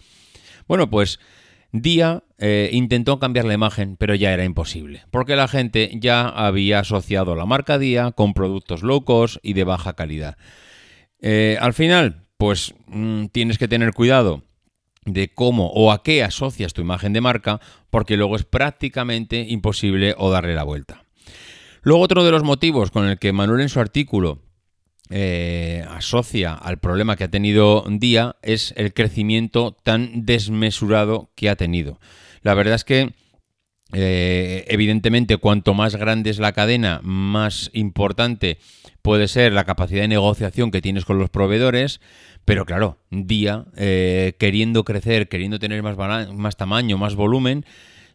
Bueno, 0.67 0.89
pues 0.89 1.19
Día 1.71 2.23
eh, 2.37 2.69
intentó 2.73 3.19
cambiar 3.19 3.45
la 3.45 3.55
imagen, 3.55 3.97
pero 3.97 4.13
ya 4.13 4.31
era 4.31 4.45
imposible, 4.45 5.03
porque 5.09 5.35
la 5.35 5.47
gente 5.47 5.91
ya 5.95 6.29
había 6.29 6.79
asociado 6.79 7.35
la 7.35 7.45
marca 7.45 7.79
Día 7.79 8.11
con 8.11 8.33
productos 8.33 8.83
low 8.83 9.03
cost 9.03 9.37
y 9.41 9.53
de 9.53 9.63
baja 9.63 9.93
calidad. 9.93 10.37
Eh, 11.21 11.57
al 11.59 11.73
final, 11.73 12.27
pues 12.37 12.75
mm, 12.85 13.25
tienes 13.25 13.57
que 13.57 13.67
tener 13.67 13.93
cuidado 13.93 14.43
de 15.05 15.33
cómo 15.33 15.67
o 15.67 15.91
a 15.91 16.03
qué 16.03 16.23
asocias 16.23 16.73
tu 16.73 16.81
imagen 16.81 17.13
de 17.13 17.21
marca, 17.21 17.61
porque 17.89 18.17
luego 18.17 18.35
es 18.35 18.43
prácticamente 18.43 19.45
imposible 19.47 20.15
o 20.17 20.31
darle 20.31 20.55
la 20.55 20.63
vuelta. 20.63 21.05
Luego 21.81 22.01
otro 22.01 22.23
de 22.23 22.31
los 22.31 22.43
motivos 22.43 22.91
con 22.91 23.07
el 23.07 23.19
que 23.19 23.31
Manuel 23.31 23.61
en 23.61 23.69
su 23.69 23.79
artículo 23.79 24.39
eh, 25.11 25.85
asocia 25.89 26.53
al 26.53 26.79
problema 26.79 27.15
que 27.15 27.25
ha 27.25 27.29
tenido 27.29 27.85
Día 27.87 28.37
es 28.41 28.73
el 28.75 28.93
crecimiento 28.93 29.77
tan 29.83 30.25
desmesurado 30.25 31.29
que 31.35 31.49
ha 31.49 31.55
tenido. 31.55 31.99
La 32.41 32.55
verdad 32.55 32.73
es 32.73 32.83
que 32.83 33.13
eh, 33.93 34.65
evidentemente, 34.67 35.37
cuanto 35.37 35.73
más 35.73 35.95
grande 35.95 36.31
es 36.31 36.39
la 36.39 36.53
cadena, 36.53 37.01
más 37.03 37.69
importante 37.73 38.57
puede 39.05 39.27
ser 39.27 39.53
la 39.53 39.65
capacidad 39.65 40.01
de 40.01 40.07
negociación 40.07 40.71
que 40.71 40.81
tienes 40.81 41.05
con 41.05 41.19
los 41.19 41.29
proveedores. 41.29 42.01
Pero 42.43 42.65
claro, 42.65 42.97
día, 43.11 43.65
eh, 43.77 44.33
queriendo 44.39 44.83
crecer, 44.83 45.29
queriendo 45.29 45.59
tener 45.59 45.83
más, 45.83 46.57
tamaño, 46.57 46.97
más 46.97 47.13
volumen, 47.13 47.65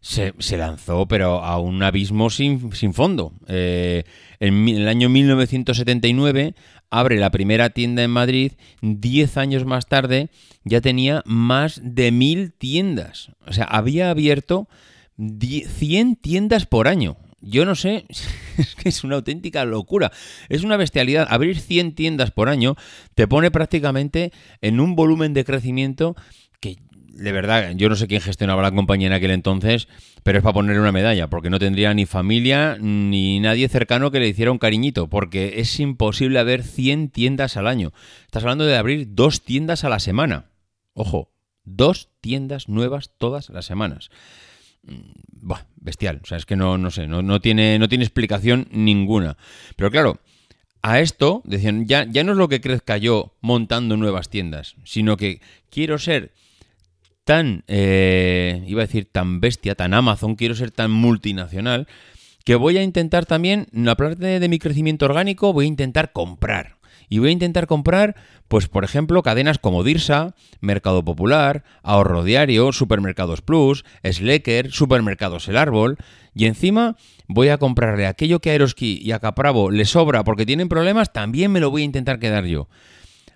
se, 0.01 0.35
lanzó, 0.57 1.07
pero 1.07 1.45
a 1.45 1.61
un 1.61 1.81
abismo 1.85 2.29
sin, 2.29 2.73
fondo. 2.93 3.33
Eh, 3.47 4.03
en 4.41 4.67
el 4.67 4.89
año 4.89 5.09
1979 5.09 6.57
abre 6.91 7.19
la 7.19 7.31
primera 7.31 7.71
tienda 7.71 8.03
en 8.03 8.11
Madrid, 8.11 8.55
10 8.83 9.37
años 9.37 9.65
más 9.65 9.87
tarde 9.87 10.31
ya 10.65 10.81
tenía 10.81 11.23
más 11.25 11.81
de 11.85 12.11
mil 12.11 12.53
tiendas. 12.53 13.31
O 13.47 13.53
sea, 13.53 13.65
había 13.65 14.11
abierto 14.11 14.69
100 15.17 16.17
tiendas 16.17 16.67
por 16.67 16.89
año. 16.89 17.17
Yo 17.41 17.65
no 17.65 17.75
sé, 17.75 18.07
es 18.59 18.75
que 18.75 18.89
es 18.89 19.05
una 19.05 19.17
auténtica 19.17 19.65
locura. 19.65 20.13
Es 20.49 20.63
una 20.63 20.77
bestialidad. 20.77 21.27
Abrir 21.31 21.59
100 21.59 21.95
tiendas 21.95 22.31
por 22.31 22.49
año 22.49 22.77
te 23.15 23.27
pone 23.27 23.51
prácticamente 23.51 24.33
en 24.61 24.81
un 24.81 24.95
volumen 24.95 25.35
de 25.35 25.45
crecimiento 25.45 26.17
que, 26.61 26.77
de 26.93 27.33
verdad, 27.33 27.73
yo 27.77 27.89
no 27.89 27.97
sé 27.97 28.07
quién 28.07 28.21
gestionaba 28.21 28.63
la 28.63 28.73
compañía 28.73 29.07
en 29.07 29.13
aquel 29.15 29.31
entonces, 29.31 29.89
pero 30.23 30.39
es 30.39 30.45
para 30.45 30.55
ponerle 30.55 30.81
una 30.81 30.93
medalla, 30.93 31.29
porque 31.29 31.51
no 31.51 31.59
tendría 31.59 31.95
ni 31.95 32.07
familia 32.07 32.77
ni 32.79 33.41
nadie 33.41 33.69
cercano 33.69 34.11
que 34.11 34.21
le 34.21 34.29
hiciera 34.29 34.53
un 34.53 34.59
cariñito, 34.59 35.09
porque 35.09 35.55
es 35.57 35.81
imposible 35.81 36.39
haber 36.39 36.63
100 36.63 37.09
tiendas 37.11 37.57
al 37.57 37.67
año. 37.67 37.93
Estás 38.27 38.43
hablando 38.43 38.67
de 38.67 38.77
abrir 38.77 39.09
dos 39.11 39.43
tiendas 39.43 39.85
a 39.85 39.89
la 39.89 39.99
semana. 39.99 40.51
Ojo, 40.93 41.33
dos 41.65 42.11
tiendas 42.21 42.69
nuevas 42.69 43.13
todas 43.17 43.49
las 43.49 43.65
semanas. 43.65 44.11
Mm, 44.83 45.21
bestial. 45.81 46.21
O 46.23 46.27
sea, 46.27 46.39
es 46.39 46.47
que 46.47 46.57
no, 46.57 46.79
no 46.79 46.91
sé, 46.91 47.07
no, 47.07 47.41
tiene, 47.41 47.79
no 47.79 47.89
tiene 47.89 48.05
explicación 48.05 48.69
ninguna. 48.71 49.37
Pero 49.77 49.91
claro, 49.91 50.21
a 50.83 51.01
esto, 51.01 51.43
decían, 51.45 51.87
ya, 51.87 52.07
ya 52.09 52.25
no 52.25 52.33
es 52.33 52.39
lo 52.39 52.49
que 52.49 52.61
crezca 52.61 52.97
yo 52.97 53.35
montando 53.41 53.97
nuevas 53.97 54.29
tiendas, 54.29 54.77
sino 54.85 55.17
que 55.17 55.41
quiero 55.71 55.99
ser 55.99 56.33
tan, 57.25 57.65
eh, 57.67 58.63
iba 58.67 58.83
a 58.83 58.87
decir, 58.87 59.09
tan 59.11 59.41
bestia, 59.41 59.75
tan 59.75 59.95
Amazon, 59.95 60.37
quiero 60.37 60.55
ser 60.55 60.71
tan 60.71 60.91
multinacional, 60.91 61.87
que 62.45 62.55
voy 62.55 62.79
a 62.79 62.83
intentar 62.83 63.27
también, 63.27 63.67
aparte 63.89 64.41
de 64.41 64.49
mi 64.49 64.59
crecimiento 64.59 65.05
orgánico, 65.05 65.53
voy 65.53 65.67
a 65.67 65.69
intentar 65.69 66.13
comprar. 66.13 66.80
Y 67.11 67.19
voy 67.19 67.31
a 67.31 67.33
intentar 67.33 67.67
comprar, 67.67 68.15
pues 68.49 68.69
por 68.69 68.85
ejemplo, 68.85 69.23
cadenas 69.23 69.59
como 69.59 69.83
Dirsa, 69.83 70.35
Mercado 70.61 71.05
Popular, 71.05 71.65
Ahorro 71.83 72.23
Diario, 72.25 72.73
Supermercados 72.73 73.43
Plus, 73.43 73.85
Slecker, 74.05 74.71
Supermercados 74.71 75.49
El 75.49 75.57
Árbol, 75.57 75.99
y 76.35 76.47
encima 76.47 76.97
voy 77.27 77.49
a 77.49 77.59
comprarle 77.59 78.07
aquello 78.07 78.39
que 78.39 78.51
a 78.51 78.55
Eroski 78.55 79.01
y 79.03 79.11
a 79.11 79.19
Capravo 79.19 79.73
le 79.73 79.85
sobra 79.85 80.23
porque 80.23 80.47
tienen 80.47 80.69
problemas, 80.69 81.13
también 81.13 81.51
me 81.51 81.61
lo 81.61 81.71
voy 81.71 81.83
a 81.83 81.87
intentar 81.87 82.21
quedar 82.21 82.45
yo. 82.45 82.69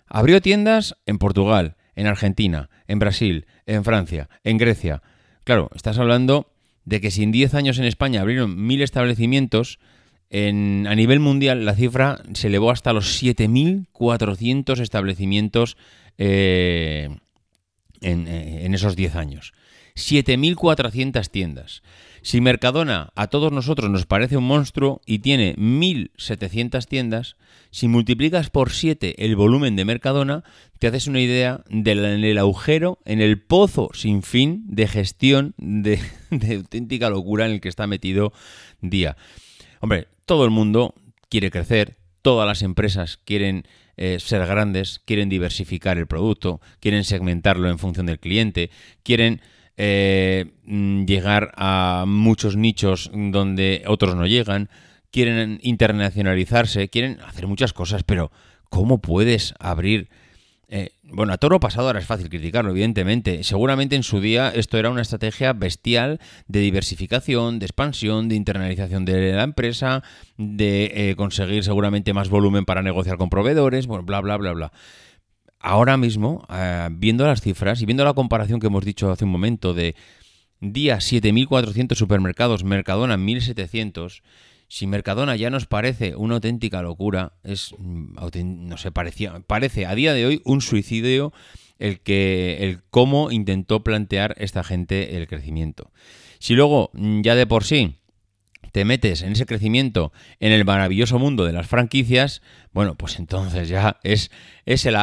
Abrió 0.06 0.40
tiendas 0.40 0.96
en 1.04 1.18
Portugal, 1.18 1.76
en 1.96 2.06
Argentina, 2.06 2.70
en 2.86 3.00
Brasil, 3.00 3.46
en 3.66 3.82
Francia, 3.82 4.28
en 4.44 4.56
Grecia. 4.56 5.02
Claro, 5.42 5.68
estás 5.74 5.98
hablando 5.98 6.52
de 6.84 7.00
que 7.00 7.10
si 7.10 7.24
en 7.24 7.32
10 7.32 7.54
años 7.54 7.78
en 7.78 7.86
España 7.86 8.20
abrieron 8.20 8.66
mil 8.66 8.82
establecimientos, 8.82 9.80
a 10.30 10.94
nivel 10.94 11.20
mundial 11.20 11.64
la 11.64 11.74
cifra 11.74 12.22
se 12.32 12.48
elevó 12.48 12.70
hasta 12.70 12.92
los 12.92 13.22
7.400 13.22 14.80
establecimientos 14.80 15.76
eh, 16.18 17.08
eh, 18.00 18.60
en, 18.64 18.74
esos 18.74 18.96
10 18.96 19.16
años. 19.16 19.54
7.400 19.94 21.30
tiendas. 21.30 21.82
Si 22.22 22.40
Mercadona 22.40 23.12
a 23.14 23.28
todos 23.28 23.52
nosotros 23.52 23.90
nos 23.90 24.06
parece 24.06 24.36
un 24.36 24.44
monstruo 24.44 25.00
y 25.06 25.20
tiene 25.20 25.54
1.700 25.56 26.86
tiendas, 26.86 27.36
si 27.70 27.86
multiplicas 27.86 28.50
por 28.50 28.72
7 28.72 29.24
el 29.24 29.36
volumen 29.36 29.76
de 29.76 29.84
Mercadona, 29.84 30.42
te 30.78 30.88
haces 30.88 31.06
una 31.06 31.20
idea 31.20 31.62
del 31.68 32.38
agujero, 32.38 32.98
en 33.04 33.20
el 33.20 33.40
pozo 33.40 33.90
sin 33.92 34.22
fin 34.22 34.64
de 34.66 34.88
gestión 34.88 35.54
de, 35.58 36.00
de 36.30 36.56
auténtica 36.56 37.08
locura 37.08 37.46
en 37.46 37.52
el 37.52 37.60
que 37.60 37.68
está 37.68 37.86
metido 37.86 38.32
Día. 38.80 39.16
Hombre, 39.80 40.08
todo 40.26 40.44
el 40.44 40.50
mundo 40.50 40.94
quiere 41.28 41.50
crecer, 41.50 41.96
todas 42.22 42.46
las 42.46 42.62
empresas 42.62 43.18
quieren 43.24 43.66
eh, 43.96 44.18
ser 44.18 44.46
grandes, 44.46 45.00
quieren 45.04 45.28
diversificar 45.28 45.98
el 45.98 46.06
producto, 46.06 46.60
quieren 46.80 47.04
segmentarlo 47.04 47.68
en 47.68 47.78
función 47.78 48.06
del 48.06 48.18
cliente, 48.18 48.70
quieren 49.02 49.40
eh, 49.76 50.52
mm, 50.64 51.04
llegar 51.04 51.52
a 51.56 52.04
muchos 52.06 52.56
nichos 52.56 53.10
donde 53.12 53.84
otros 53.86 54.16
no 54.16 54.26
llegan, 54.26 54.68
quieren 55.10 55.60
internacionalizarse, 55.62 56.88
quieren 56.88 57.20
hacer 57.20 57.46
muchas 57.46 57.72
cosas, 57.72 58.02
pero 58.02 58.32
¿cómo 58.68 59.00
puedes 59.00 59.54
abrir 59.58 60.08
eh, 60.68 60.90
bueno, 61.02 61.32
a 61.32 61.38
toro 61.38 61.60
pasado 61.60 61.86
ahora 61.88 62.00
es 62.00 62.06
fácil 62.06 62.28
criticarlo, 62.28 62.70
evidentemente. 62.70 63.44
Seguramente 63.44 63.96
en 63.96 64.02
su 64.02 64.20
día 64.20 64.50
esto 64.50 64.78
era 64.78 64.90
una 64.90 65.02
estrategia 65.02 65.52
bestial 65.52 66.20
de 66.48 66.60
diversificación, 66.60 67.58
de 67.58 67.66
expansión, 67.66 68.28
de 68.28 68.36
internalización 68.36 69.04
de 69.04 69.32
la 69.32 69.44
empresa, 69.44 70.02
de 70.36 70.92
eh, 70.94 71.16
conseguir 71.16 71.64
seguramente 71.64 72.12
más 72.12 72.28
volumen 72.28 72.64
para 72.64 72.82
negociar 72.82 73.16
con 73.16 73.30
proveedores, 73.30 73.86
bueno, 73.86 74.04
bla, 74.04 74.20
bla, 74.20 74.36
bla, 74.36 74.52
bla. 74.52 74.72
Ahora 75.60 75.96
mismo, 75.96 76.46
eh, 76.50 76.88
viendo 76.92 77.26
las 77.26 77.40
cifras 77.40 77.80
y 77.80 77.86
viendo 77.86 78.04
la 78.04 78.14
comparación 78.14 78.60
que 78.60 78.66
hemos 78.66 78.84
dicho 78.84 79.10
hace 79.10 79.24
un 79.24 79.30
momento 79.30 79.72
de 79.72 79.94
día 80.60 80.96
7.400 80.96 81.94
supermercados, 81.94 82.64
Mercadona 82.64 83.16
1.700, 83.16 84.22
si 84.68 84.86
Mercadona 84.86 85.36
ya 85.36 85.50
nos 85.50 85.66
parece 85.66 86.16
una 86.16 86.36
auténtica 86.36 86.82
locura, 86.82 87.32
es 87.44 87.74
mm, 87.78 88.16
no 88.68 88.76
parecía, 88.92 89.40
parece 89.46 89.86
a 89.86 89.94
día 89.94 90.14
de 90.14 90.26
hoy 90.26 90.42
un 90.44 90.60
suicidio 90.60 91.32
el 91.78 92.00
que 92.00 92.58
el 92.60 92.82
cómo 92.90 93.30
intentó 93.30 93.84
plantear 93.84 94.34
esta 94.38 94.64
gente 94.64 95.16
el 95.16 95.26
crecimiento. 95.26 95.90
Si 96.38 96.54
luego 96.54 96.90
mm, 96.94 97.22
ya 97.22 97.34
de 97.34 97.46
por 97.46 97.64
sí 97.64 97.96
te 98.72 98.84
metes 98.84 99.22
en 99.22 99.32
ese 99.32 99.46
crecimiento 99.46 100.12
en 100.40 100.50
el 100.50 100.64
maravilloso 100.64 101.18
mundo 101.18 101.44
de 101.44 101.52
las 101.52 101.68
franquicias, 101.68 102.42
bueno, 102.72 102.96
pues 102.96 103.18
entonces 103.20 103.68
ya 103.68 103.98
es, 104.02 104.32
es, 104.66 104.86
el, 104.86 104.96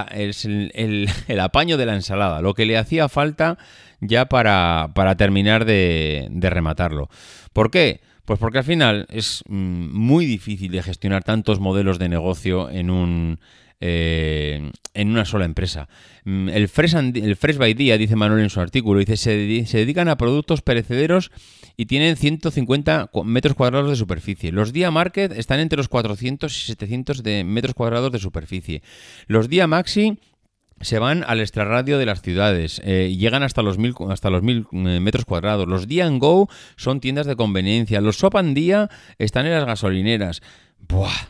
el, 1.28 1.40
apaño 1.40 1.78
de 1.78 1.86
la 1.86 1.96
ensalada, 1.96 2.42
lo 2.42 2.54
que 2.54 2.66
le 2.66 2.78
hacía 2.78 3.08
falta 3.08 3.58
ya 4.02 4.26
para, 4.26 4.92
para 4.94 5.16
terminar 5.16 5.64
de, 5.64 6.28
de 6.32 6.50
rematarlo. 6.50 7.10
¿Por 7.54 7.72
qué? 7.72 8.02
Pues 8.32 8.40
porque 8.40 8.60
al 8.60 8.64
final 8.64 9.08
es 9.10 9.44
mm, 9.50 9.90
muy 9.92 10.26
difícil 10.26 10.72
de 10.72 10.82
gestionar 10.82 11.22
tantos 11.22 11.60
modelos 11.60 12.00
de 12.00 12.08
negocio 12.08 12.70
en 12.70 12.90
un 12.90 13.40
eh, 13.82 14.72
en 14.94 15.10
una 15.10 15.26
sola 15.26 15.44
empresa. 15.44 15.90
Mm, 16.24 16.48
el 16.48 16.70
Fresh, 16.70 17.58
by 17.58 17.74
Día, 17.74 17.98
dice 17.98 18.16
Manuel 18.16 18.44
en 18.44 18.50
su 18.50 18.62
artículo, 18.62 19.02
dice 19.02 19.18
se, 19.18 19.66
se 19.66 19.80
dedican 19.80 20.08
a 20.08 20.16
productos 20.16 20.62
perecederos 20.62 21.30
y 21.76 21.88
tienen 21.88 22.16
150 22.16 23.10
metros 23.26 23.58
cuadrados 23.58 23.90
de 23.90 23.98
superficie. 23.98 24.54
Los 24.54 24.72
Día 24.72 24.92
Market 24.92 25.34
están 25.34 25.60
entre 25.60 25.76
los 25.76 25.90
400 25.90 26.58
y 26.58 26.66
700 26.68 27.24
de 27.24 27.44
metros 27.44 27.74
cuadrados 27.74 28.14
de 28.14 28.20
superficie. 28.20 28.82
Los 29.28 29.50
Día 29.50 29.68
Maxi 29.68 30.20
se 30.82 31.00
van 31.00 31.24
al 31.26 31.40
extrarradio 31.40 31.98
de 31.98 32.06
las 32.06 32.22
ciudades, 32.22 32.82
eh, 32.84 33.16
llegan 33.18 33.44
hasta 33.44 33.62
los 33.62 33.78
mil, 33.78 33.94
hasta 34.10 34.30
los 34.30 34.42
mil 34.42 34.66
eh, 34.72 35.00
metros 35.00 35.26
cuadrados. 35.26 35.68
Los 35.68 35.88
Día 35.88 36.10
Go 36.10 36.50
son 36.76 37.00
tiendas 37.00 37.28
de 37.28 37.36
conveniencia. 37.36 38.02
Los 38.02 38.18
Shop 38.18 38.36
Día 38.54 38.90
están 39.18 39.46
en 39.46 39.54
las 39.54 39.66
gasolineras. 39.66 40.42
Buah, 40.80 41.30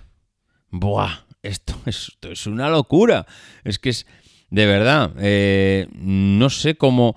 buah, 0.69 1.25
esto, 1.43 1.75
es 1.85 2.47
una 2.47 2.69
locura. 2.69 3.25
Es 3.63 3.79
que 3.79 3.89
es, 3.89 4.07
de 4.49 4.65
verdad, 4.65 5.13
eh, 5.19 5.87
no 5.93 6.49
sé 6.49 6.75
cómo, 6.75 7.15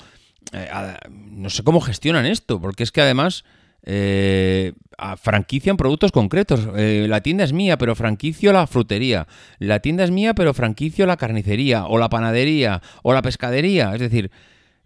no 1.11 1.51
sé 1.51 1.63
cómo 1.63 1.81
gestionan 1.81 2.27
esto, 2.27 2.61
porque 2.61 2.83
es 2.83 2.93
que 2.93 3.01
además 3.01 3.45
eh, 3.85 4.73
franquician 5.21 5.77
productos 5.77 6.13
concretos. 6.13 6.69
Eh, 6.77 7.07
la 7.09 7.21
tienda 7.21 7.45
es 7.45 7.53
mía, 7.53 7.77
pero 7.79 7.95
franquicio 7.95 8.53
la 8.53 8.67
frutería. 8.67 9.27
La 9.59 9.81
tienda 9.81 10.05
es 10.05 10.11
mía, 10.11 10.35
pero 10.35 10.55
franquicio 10.55 11.07
la 11.07 11.17
carnicería, 11.17 11.87
o 11.87 11.99
la 11.99 12.09
panadería, 12.09 12.83
o 13.03 13.13
la 13.13 13.23
pescadería. 13.23 13.95
Es 13.95 14.01
decir, 14.01 14.31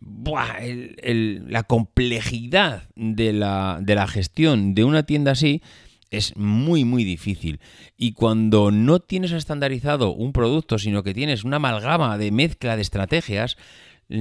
la 0.00 1.62
complejidad 1.64 2.84
de 2.94 3.32
la, 3.32 3.78
de 3.80 3.94
la 3.94 4.06
gestión 4.06 4.74
de 4.74 4.84
una 4.84 5.04
tienda 5.04 5.32
así 5.32 5.62
es 6.10 6.36
muy 6.36 6.84
muy 6.84 7.04
difícil 7.04 7.60
y 7.98 8.12
cuando 8.12 8.70
no 8.70 9.00
tienes 9.00 9.32
estandarizado 9.32 10.14
un 10.14 10.32
producto 10.32 10.78
sino 10.78 11.02
que 11.02 11.12
tienes 11.12 11.44
una 11.44 11.56
amalgama 11.56 12.16
de 12.16 12.30
mezcla 12.30 12.76
de 12.76 12.82
estrategias 12.82 13.58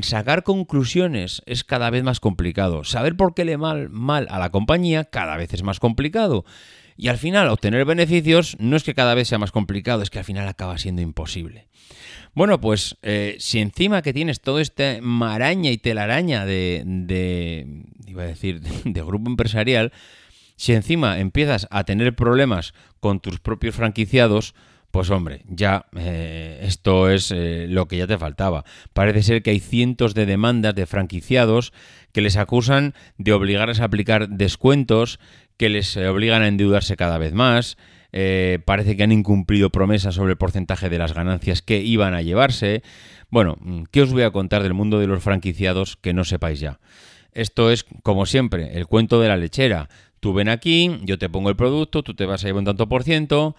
sacar 0.02 0.44
conclusiones 0.44 1.42
es 1.46 1.64
cada 1.64 1.90
vez 1.90 2.04
más 2.04 2.20
complicado. 2.20 2.84
Saber 2.84 3.16
por 3.16 3.34
qué 3.34 3.46
le 3.46 3.58
mal, 3.58 3.90
mal 3.90 4.28
a 4.30 4.40
la 4.40 4.50
compañía 4.50 5.06
cada 5.06 5.38
vez 5.38 5.54
es 5.54 5.64
más 5.64 5.80
complicado. 5.80 6.46
Y 6.98 7.10
al 7.10 7.18
final 7.18 7.48
obtener 7.50 7.86
beneficios 7.86 8.58
no 8.60 8.76
es 8.76 8.84
que 8.84 8.96
cada 8.96 9.14
vez 9.14 9.28
sea 9.28 9.38
más 9.38 9.52
complicado, 9.52 10.02
es 10.02 10.10
que 10.10 10.20
al 10.20 10.26
final 10.26 10.48
acaba 10.48 10.78
siendo 10.80 11.02
imposible. 11.02 11.68
Bueno, 12.34 12.60
pues 12.60 12.98
eh, 13.04 13.36
si 13.40 13.60
encima 13.60 14.02
que 14.02 14.14
tienes 14.14 14.42
todo 14.42 14.60
este 14.60 15.00
maraña 15.02 15.70
y 15.70 15.78
telaraña 15.78 16.46
de, 16.46 16.84
de, 16.86 17.86
iba 18.08 18.24
a 18.24 18.28
decir, 18.28 18.62
de 18.84 19.02
grupo 19.04 19.30
empresarial, 19.30 19.94
si 20.56 20.74
encima 20.74 21.20
empiezas 21.20 21.68
a 21.70 21.84
tener 21.84 22.16
problemas 22.16 22.74
con 23.00 23.20
tus 23.20 23.40
propios 23.40 23.76
franquiciados, 23.76 24.56
pues 24.98 25.12
hombre, 25.12 25.44
ya 25.48 25.86
eh, 25.96 26.62
esto 26.64 27.12
es 27.12 27.30
eh, 27.30 27.68
lo 27.70 27.88
que 27.88 27.98
ya 27.98 28.08
te 28.08 28.18
faltaba. 28.18 28.66
Parece 28.94 29.22
ser 29.22 29.44
que 29.44 29.52
hay 29.52 29.60
cientos 29.60 30.16
de 30.16 30.26
demandas 30.26 30.74
de 30.74 30.88
franquiciados 30.88 31.72
que 32.14 32.22
les 32.22 32.36
acusan 32.36 32.96
de 33.20 33.32
obligarles 33.32 33.80
a 33.80 33.84
aplicar 33.84 34.28
descuentos, 34.28 35.20
que 35.56 35.70
les 35.70 35.96
eh, 35.98 36.08
obligan 36.08 36.42
a 36.42 36.48
endeudarse 36.48 36.98
cada 36.98 37.20
vez 37.20 37.34
más. 37.34 37.78
parece 38.66 38.98
que 38.98 39.04
han 39.04 39.12
incumplido 39.12 39.70
promesas 39.70 40.16
sobre 40.16 40.32
el 40.32 40.38
porcentaje 40.40 40.90
de 40.90 40.98
las 40.98 41.14
ganancias 41.14 41.62
que 41.62 41.80
iban 41.80 42.16
a 42.16 42.24
llevarse. 42.24 42.82
Bueno, 43.30 43.56
¿qué 43.92 44.02
os 44.02 44.12
voy 44.12 44.24
a 44.24 44.32
contar 44.32 44.64
del 44.64 44.74
mundo 44.74 44.98
de 44.98 45.06
los 45.06 45.22
franquiciados 45.22 45.96
que 45.96 46.16
no 46.16 46.24
sepáis 46.24 46.60
ya? 46.60 46.80
Esto 47.34 47.70
es, 47.70 47.86
como 48.02 48.26
siempre, 48.26 48.76
el 48.76 48.88
cuento 48.88 49.22
de 49.22 49.28
la 49.28 49.38
lechera. 49.38 49.90
Tú 50.20 50.34
ven 50.34 50.50
aquí, 50.50 50.98
yo 51.04 51.20
te 51.20 51.30
pongo 51.30 51.52
el 51.52 51.56
producto, 51.56 52.02
tú 52.02 52.16
te 52.16 52.26
vas 52.26 52.44
a 52.44 52.48
llevar 52.48 52.62
un 52.62 52.66
tanto 52.66 52.90
por 52.90 53.04
ciento, 53.04 53.56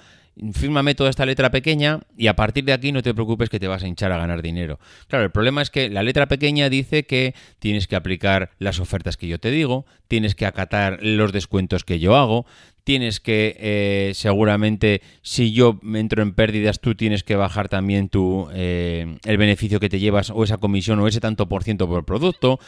fírmame 0.53 0.95
toda 0.95 1.11
esta 1.11 1.27
letra 1.27 1.51
pequeña 1.51 2.01
y 2.17 2.27
a 2.29 2.37
partir 2.37 2.65
de 2.65 2.73
aquí 2.73 2.93
no 2.93 3.03
te 3.03 3.15
preocupes 3.15 3.49
que 3.49 3.61
te 3.61 3.69
vas 3.69 3.83
a 3.83 3.89
hinchar 3.89 4.13
a 4.13 4.19
ganar 4.19 4.43
dinero. 4.43 4.79
Claro, 5.09 5.25
el 5.25 5.31
problema 5.31 5.63
es 5.63 5.71
que 5.71 5.89
la 5.91 6.03
letra 6.03 6.27
pequeña 6.27 6.69
dice 6.69 7.05
que 7.05 7.35
tienes 7.59 7.87
que 7.87 7.97
aplicar 7.97 8.51
las 8.59 8.81
ofertas 8.81 9.17
que 9.17 9.29
yo 9.29 9.39
te 9.39 9.51
digo, 9.51 9.87
tienes 10.07 10.35
que 10.35 10.47
acatar 10.47 10.99
los 11.03 11.33
descuentos 11.33 11.85
que 11.85 11.99
yo 11.99 12.17
hago, 12.17 12.47
tienes 12.85 13.21
que 13.21 13.57
eh, 13.59 14.13
seguramente 14.15 15.03
si 15.23 15.53
yo 15.53 15.79
entro 15.95 16.23
en 16.23 16.33
pérdidas 16.33 16.81
tú 16.81 16.95
tienes 16.95 17.25
que 17.25 17.37
bajar 17.37 17.69
también 17.69 18.09
tu, 18.09 18.49
eh, 18.53 19.19
el 19.25 19.37
beneficio 19.37 19.81
que 19.81 19.89
te 19.89 19.99
llevas 19.99 20.31
o 20.31 20.45
esa 20.45 20.59
comisión 20.59 20.99
o 21.01 21.09
ese 21.09 21.21
tanto 21.21 21.49
por 21.49 21.65
ciento 21.65 21.87
por 21.87 22.05
producto. 22.05 22.59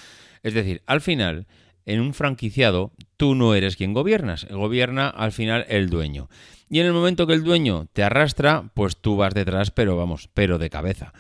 Es 0.43 0.55
decir, 0.55 0.83
al 0.87 1.01
final 1.01 1.47
en 1.87 2.01
un 2.01 2.15
franquiciado 2.15 2.93
tú 3.21 3.35
no 3.35 3.55
eres 3.55 3.77
quien 3.77 3.93
gobiernas, 3.93 4.47
gobierna 4.49 5.11
al 5.11 5.33
final 5.33 5.67
el 5.69 5.91
dueño. 5.91 6.31
Y 6.71 6.81
en 6.81 6.87
el 6.87 6.95
momento 6.95 7.27
que 7.27 7.35
el 7.35 7.45
dueño 7.45 7.87
te 7.93 8.03
arrastra, 8.03 8.71
pues 8.73 8.97
tú 8.97 9.19
vas 9.19 9.35
detrás, 9.35 9.71
pero 9.71 9.95
vamos, 9.95 10.31
pero 10.33 10.57
de 10.57 10.71
cabeza. 10.71 11.13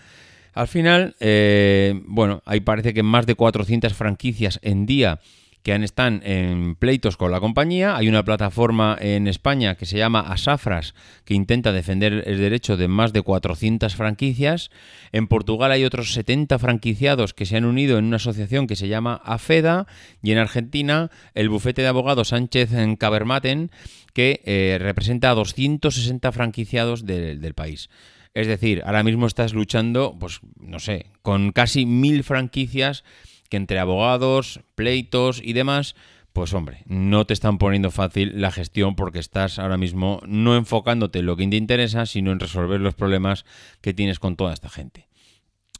Al 0.54 0.66
final, 0.66 1.14
eh, 1.20 2.00
bueno, 2.06 2.42
ahí 2.46 2.60
parece 2.60 2.94
que 2.94 3.02
más 3.02 3.26
de 3.26 3.34
400 3.34 3.92
franquicias 3.92 4.58
en 4.62 4.86
día 4.86 5.20
que 5.62 5.74
están 5.74 6.22
en 6.24 6.74
pleitos 6.74 7.16
con 7.16 7.30
la 7.30 7.40
compañía. 7.40 7.96
Hay 7.96 8.08
una 8.08 8.24
plataforma 8.24 8.96
en 9.00 9.26
España 9.26 9.74
que 9.74 9.86
se 9.86 9.98
llama 9.98 10.20
Asafras, 10.20 10.94
que 11.24 11.34
intenta 11.34 11.72
defender 11.72 12.24
el 12.26 12.38
derecho 12.38 12.76
de 12.76 12.88
más 12.88 13.12
de 13.12 13.22
400 13.22 13.94
franquicias. 13.94 14.70
En 15.12 15.26
Portugal 15.26 15.72
hay 15.72 15.84
otros 15.84 16.12
70 16.12 16.58
franquiciados 16.58 17.34
que 17.34 17.46
se 17.46 17.56
han 17.56 17.64
unido 17.64 17.98
en 17.98 18.06
una 18.06 18.16
asociación 18.16 18.66
que 18.66 18.76
se 18.76 18.88
llama 18.88 19.20
AFEDA. 19.24 19.86
Y 20.22 20.32
en 20.32 20.38
Argentina, 20.38 21.10
el 21.34 21.48
bufete 21.48 21.82
de 21.82 21.88
abogados 21.88 22.28
Sánchez 22.28 22.72
en 22.72 22.96
Cabermaten, 22.96 23.70
que 24.14 24.40
eh, 24.44 24.78
representa 24.80 25.30
a 25.30 25.34
260 25.34 26.32
franquiciados 26.32 27.04
del 27.04 27.54
país. 27.54 27.90
Es 28.32 28.46
decir, 28.46 28.82
ahora 28.84 29.02
mismo 29.02 29.26
estás 29.26 29.54
luchando, 29.54 30.16
pues 30.18 30.40
no 30.58 30.78
sé, 30.78 31.06
con 31.22 31.50
casi 31.52 31.84
mil 31.84 32.22
franquicias 32.22 33.04
que 33.50 33.58
entre 33.58 33.78
abogados, 33.78 34.60
pleitos 34.74 35.42
y 35.44 35.52
demás, 35.52 35.94
pues 36.32 36.54
hombre, 36.54 36.84
no 36.86 37.26
te 37.26 37.34
están 37.34 37.58
poniendo 37.58 37.90
fácil 37.90 38.40
la 38.40 38.52
gestión 38.52 38.94
porque 38.94 39.18
estás 39.18 39.58
ahora 39.58 39.76
mismo 39.76 40.22
no 40.26 40.56
enfocándote 40.56 41.18
en 41.18 41.26
lo 41.26 41.36
que 41.36 41.46
te 41.48 41.56
interesa, 41.56 42.06
sino 42.06 42.32
en 42.32 42.40
resolver 42.40 42.80
los 42.80 42.94
problemas 42.94 43.44
que 43.80 43.92
tienes 43.92 44.18
con 44.18 44.36
toda 44.36 44.54
esta 44.54 44.70
gente. 44.70 45.08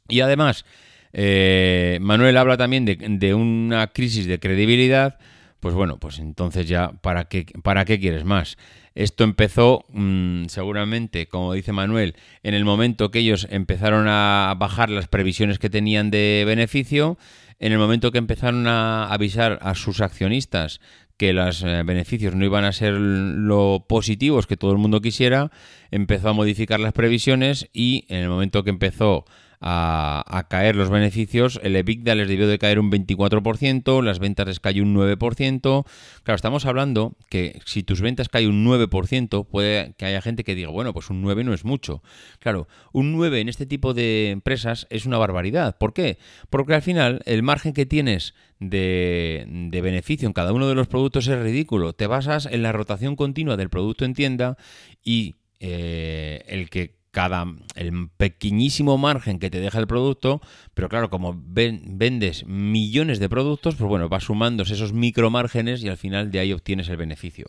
Y 0.09 0.19
además, 0.19 0.65
eh, 1.13 1.99
Manuel 2.01 2.37
habla 2.37 2.57
también 2.57 2.83
de, 2.83 2.97
de, 2.97 3.33
una 3.33 3.87
crisis 3.87 4.27
de 4.27 4.39
credibilidad, 4.39 5.17
pues 5.61 5.75
bueno, 5.75 5.99
pues 5.99 6.19
entonces 6.19 6.67
ya, 6.67 6.91
¿para 7.01 7.25
qué, 7.25 7.45
para 7.63 7.85
qué 7.85 7.99
quieres 7.99 8.25
más? 8.25 8.57
Esto 8.95 9.23
empezó 9.23 9.85
mm, 9.89 10.45
seguramente, 10.47 11.27
como 11.27 11.53
dice 11.53 11.71
Manuel, 11.71 12.15
en 12.43 12.55
el 12.55 12.65
momento 12.65 13.11
que 13.11 13.19
ellos 13.19 13.47
empezaron 13.49 14.07
a 14.09 14.53
bajar 14.57 14.89
las 14.89 15.07
previsiones 15.07 15.59
que 15.59 15.69
tenían 15.69 16.09
de 16.09 16.43
beneficio, 16.47 17.17
en 17.59 17.71
el 17.71 17.77
momento 17.77 18.11
que 18.11 18.17
empezaron 18.17 18.67
a 18.67 19.05
avisar 19.13 19.59
a 19.61 19.75
sus 19.75 20.01
accionistas 20.01 20.81
que 21.15 21.31
los 21.31 21.61
eh, 21.61 21.83
beneficios 21.85 22.33
no 22.33 22.43
iban 22.43 22.65
a 22.65 22.71
ser 22.71 22.93
lo 22.93 23.85
positivos 23.87 24.47
que 24.47 24.57
todo 24.57 24.71
el 24.71 24.79
mundo 24.79 24.99
quisiera, 24.99 25.51
empezó 25.91 26.29
a 26.29 26.33
modificar 26.33 26.79
las 26.79 26.93
previsiones 26.93 27.69
y 27.71 28.05
en 28.09 28.23
el 28.23 28.29
momento 28.29 28.63
que 28.63 28.71
empezó 28.71 29.25
a, 29.61 30.47
caer 30.49 30.75
los 30.75 30.89
beneficios, 30.89 31.59
el 31.63 31.75
EBITDA 31.75 32.15
les 32.15 32.27
debió 32.27 32.47
de 32.47 32.57
caer 32.57 32.79
un 32.79 32.91
24%, 32.91 34.03
las 34.03 34.19
ventas 34.19 34.47
les 34.47 34.59
cayó 34.59 34.81
un 34.81 34.95
9%. 34.95 35.85
Claro, 36.23 36.35
estamos 36.35 36.65
hablando 36.65 37.15
que 37.29 37.59
si 37.65 37.83
tus 37.83 38.01
ventas 38.01 38.27
caen 38.27 38.49
un 38.49 38.65
9%, 38.65 39.47
puede 39.47 39.93
que 39.97 40.05
haya 40.05 40.21
gente 40.21 40.43
que 40.43 40.55
diga, 40.55 40.69
bueno, 40.69 40.93
pues 40.93 41.09
un 41.11 41.21
9 41.21 41.43
no 41.43 41.53
es 41.53 41.63
mucho. 41.63 42.01
Claro, 42.39 42.67
un 42.91 43.11
9 43.11 43.39
en 43.39 43.49
este 43.49 43.67
tipo 43.67 43.93
de 43.93 44.31
empresas 44.31 44.87
es 44.89 45.05
una 45.05 45.19
barbaridad. 45.19 45.77
¿Por 45.77 45.93
qué? 45.93 46.17
Porque 46.49 46.73
al 46.73 46.81
final 46.81 47.21
el 47.25 47.43
margen 47.43 47.73
que 47.73 47.85
tienes 47.85 48.33
de, 48.59 49.45
de, 49.47 49.81
beneficio 49.81 50.27
en 50.27 50.33
cada 50.33 50.53
uno 50.53 50.67
de 50.67 50.75
los 50.75 50.87
productos 50.87 51.27
es 51.27 51.39
ridículo. 51.39 51.93
Te 51.93 52.07
basas 52.07 52.47
en 52.47 52.63
la 52.63 52.71
rotación 52.71 53.15
continua 53.15 53.57
del 53.57 53.69
producto 53.69 54.05
en 54.05 54.13
tienda 54.13 54.57
y 55.03 55.35
eh, 55.59 56.43
el 56.47 56.71
que 56.71 57.00
cada 57.11 57.45
el 57.75 58.09
pequeñísimo 58.17 58.97
margen 58.97 59.37
que 59.37 59.49
te 59.49 59.59
deja 59.59 59.79
el 59.79 59.87
producto, 59.87 60.41
pero 60.73 60.89
claro, 60.89 61.09
como 61.09 61.35
vendes 61.35 62.45
millones 62.45 63.19
de 63.19 63.29
productos, 63.29 63.75
pues 63.75 63.87
bueno, 63.87 64.09
vas 64.09 64.23
sumándose 64.23 64.73
esos 64.73 64.93
micro 64.93 65.29
márgenes 65.29 65.83
y 65.83 65.89
al 65.89 65.97
final 65.97 66.31
de 66.31 66.39
ahí 66.39 66.53
obtienes 66.53 66.89
el 66.89 66.97
beneficio. 66.97 67.47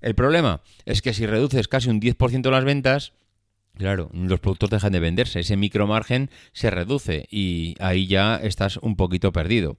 El 0.00 0.14
problema 0.14 0.62
es 0.84 1.02
que 1.02 1.12
si 1.12 1.26
reduces 1.26 1.68
casi 1.68 1.90
un 1.90 2.00
10% 2.00 2.50
las 2.50 2.64
ventas, 2.64 3.12
claro, 3.76 4.10
los 4.12 4.40
productos 4.40 4.70
dejan 4.70 4.92
de 4.92 5.00
venderse, 5.00 5.40
ese 5.40 5.56
micro 5.56 5.86
margen 5.86 6.30
se 6.52 6.70
reduce 6.70 7.26
y 7.30 7.74
ahí 7.80 8.06
ya 8.06 8.36
estás 8.36 8.78
un 8.78 8.96
poquito 8.96 9.32
perdido. 9.32 9.76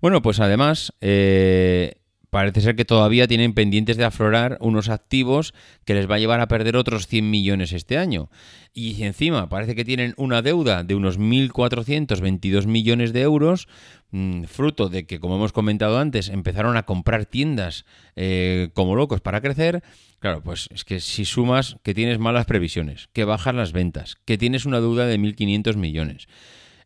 Bueno, 0.00 0.20
pues 0.20 0.40
además, 0.40 0.92
eh, 1.00 2.01
parece 2.32 2.62
ser 2.62 2.76
que 2.76 2.86
todavía 2.86 3.28
tienen 3.28 3.52
pendientes 3.52 3.98
de 3.98 4.06
aflorar 4.06 4.56
unos 4.62 4.88
activos 4.88 5.52
que 5.84 5.92
les 5.92 6.10
va 6.10 6.14
a 6.14 6.18
llevar 6.18 6.40
a 6.40 6.48
perder 6.48 6.78
otros 6.78 7.06
100 7.06 7.30
millones 7.30 7.74
este 7.74 7.98
año. 7.98 8.30
Y 8.72 9.02
encima 9.02 9.50
parece 9.50 9.74
que 9.74 9.84
tienen 9.84 10.14
una 10.16 10.40
deuda 10.40 10.82
de 10.82 10.94
unos 10.94 11.20
1.422 11.20 12.64
millones 12.64 13.12
de 13.12 13.20
euros, 13.20 13.68
mm, 14.12 14.44
fruto 14.44 14.88
de 14.88 15.04
que, 15.04 15.20
como 15.20 15.36
hemos 15.36 15.52
comentado 15.52 15.98
antes, 15.98 16.30
empezaron 16.30 16.78
a 16.78 16.84
comprar 16.84 17.26
tiendas 17.26 17.84
eh, 18.16 18.70
como 18.72 18.96
locos 18.96 19.20
para 19.20 19.42
crecer. 19.42 19.82
Claro, 20.18 20.42
pues 20.42 20.70
es 20.72 20.84
que 20.84 21.00
si 21.00 21.26
sumas 21.26 21.76
que 21.82 21.92
tienes 21.92 22.18
malas 22.18 22.46
previsiones, 22.46 23.10
que 23.12 23.24
bajan 23.24 23.58
las 23.58 23.72
ventas, 23.72 24.16
que 24.24 24.38
tienes 24.38 24.64
una 24.64 24.80
deuda 24.80 25.04
de 25.04 25.18
1.500 25.18 25.76
millones. 25.76 26.28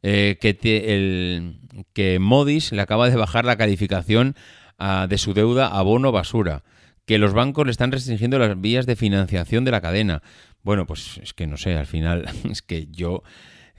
Eh, 0.02 0.38
que, 0.40 0.50
el, 0.94 1.56
que 1.92 2.18
Modis 2.18 2.72
le 2.72 2.82
acaba 2.82 3.08
de 3.08 3.16
bajar 3.16 3.44
la 3.44 3.56
calificación 3.56 4.34
de 4.78 5.18
su 5.18 5.32
deuda 5.34 5.68
a 5.68 5.82
bono 5.82 6.12
basura, 6.12 6.62
que 7.06 7.18
los 7.18 7.32
bancos 7.32 7.66
le 7.66 7.70
están 7.70 7.92
restringiendo 7.92 8.38
las 8.38 8.60
vías 8.60 8.86
de 8.86 8.96
financiación 8.96 9.64
de 9.64 9.70
la 9.70 9.80
cadena. 9.80 10.22
Bueno, 10.62 10.86
pues 10.86 11.18
es 11.22 11.32
que 11.32 11.46
no 11.46 11.56
sé, 11.56 11.76
al 11.76 11.86
final 11.86 12.26
es 12.50 12.62
que 12.62 12.88
yo 12.90 13.22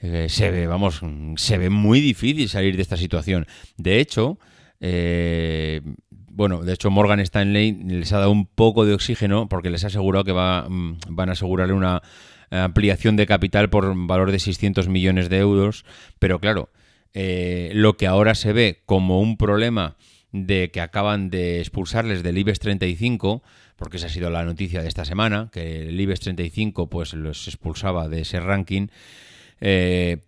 eh, 0.00 0.26
se 0.28 0.50
ve, 0.50 0.66
vamos, 0.66 1.00
se 1.36 1.58
ve 1.58 1.70
muy 1.70 2.00
difícil 2.00 2.48
salir 2.48 2.76
de 2.76 2.82
esta 2.82 2.96
situación. 2.96 3.46
De 3.76 4.00
hecho, 4.00 4.38
eh, 4.80 5.82
bueno, 6.10 6.62
de 6.62 6.72
hecho 6.72 6.90
Morgan 6.90 7.20
Stanley 7.20 7.72
les 7.72 8.12
ha 8.12 8.18
dado 8.18 8.30
un 8.30 8.46
poco 8.46 8.86
de 8.86 8.94
oxígeno 8.94 9.48
porque 9.48 9.70
les 9.70 9.84
ha 9.84 9.88
asegurado 9.88 10.24
que 10.24 10.32
va, 10.32 10.66
mm, 10.68 10.98
van 11.08 11.28
a 11.28 11.32
asegurarle 11.32 11.74
una 11.74 12.02
ampliación 12.50 13.16
de 13.16 13.26
capital 13.26 13.68
por 13.68 13.92
valor 14.06 14.32
de 14.32 14.38
600 14.38 14.88
millones 14.88 15.28
de 15.28 15.38
euros, 15.38 15.84
pero 16.18 16.38
claro, 16.38 16.70
eh, 17.12 17.70
lo 17.74 17.96
que 17.96 18.06
ahora 18.06 18.34
se 18.34 18.52
ve 18.52 18.82
como 18.86 19.20
un 19.20 19.36
problema 19.36 19.96
de 20.32 20.70
que 20.70 20.80
acaban 20.80 21.30
de 21.30 21.60
expulsarles 21.60 22.22
del 22.22 22.38
IBEX 22.38 22.58
35, 22.60 23.42
porque 23.76 23.96
esa 23.96 24.06
ha 24.06 24.10
sido 24.10 24.30
la 24.30 24.44
noticia 24.44 24.82
de 24.82 24.88
esta 24.88 25.04
semana, 25.04 25.48
que 25.52 25.88
el 25.88 26.00
IBEX 26.00 26.20
35 26.20 26.90
pues 26.90 27.14
los 27.14 27.48
expulsaba 27.48 28.08
de 28.08 28.22
ese 28.22 28.40
ranking. 28.40 28.88
Eh, 29.60 30.18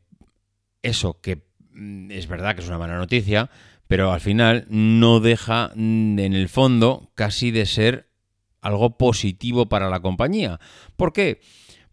eso 0.82 1.20
que 1.20 1.42
mm, 1.72 2.10
es 2.10 2.26
verdad 2.26 2.54
que 2.54 2.62
es 2.62 2.68
una 2.68 2.78
mala 2.78 2.96
noticia, 2.96 3.50
pero 3.86 4.12
al 4.12 4.20
final 4.20 4.66
no 4.68 5.20
deja 5.20 5.72
mm, 5.74 6.18
en 6.18 6.34
el 6.34 6.48
fondo 6.48 7.10
casi 7.14 7.50
de 7.50 7.66
ser 7.66 8.08
algo 8.60 8.96
positivo 8.96 9.68
para 9.68 9.90
la 9.90 10.00
compañía. 10.00 10.60
¿Por 10.96 11.12
qué? 11.12 11.40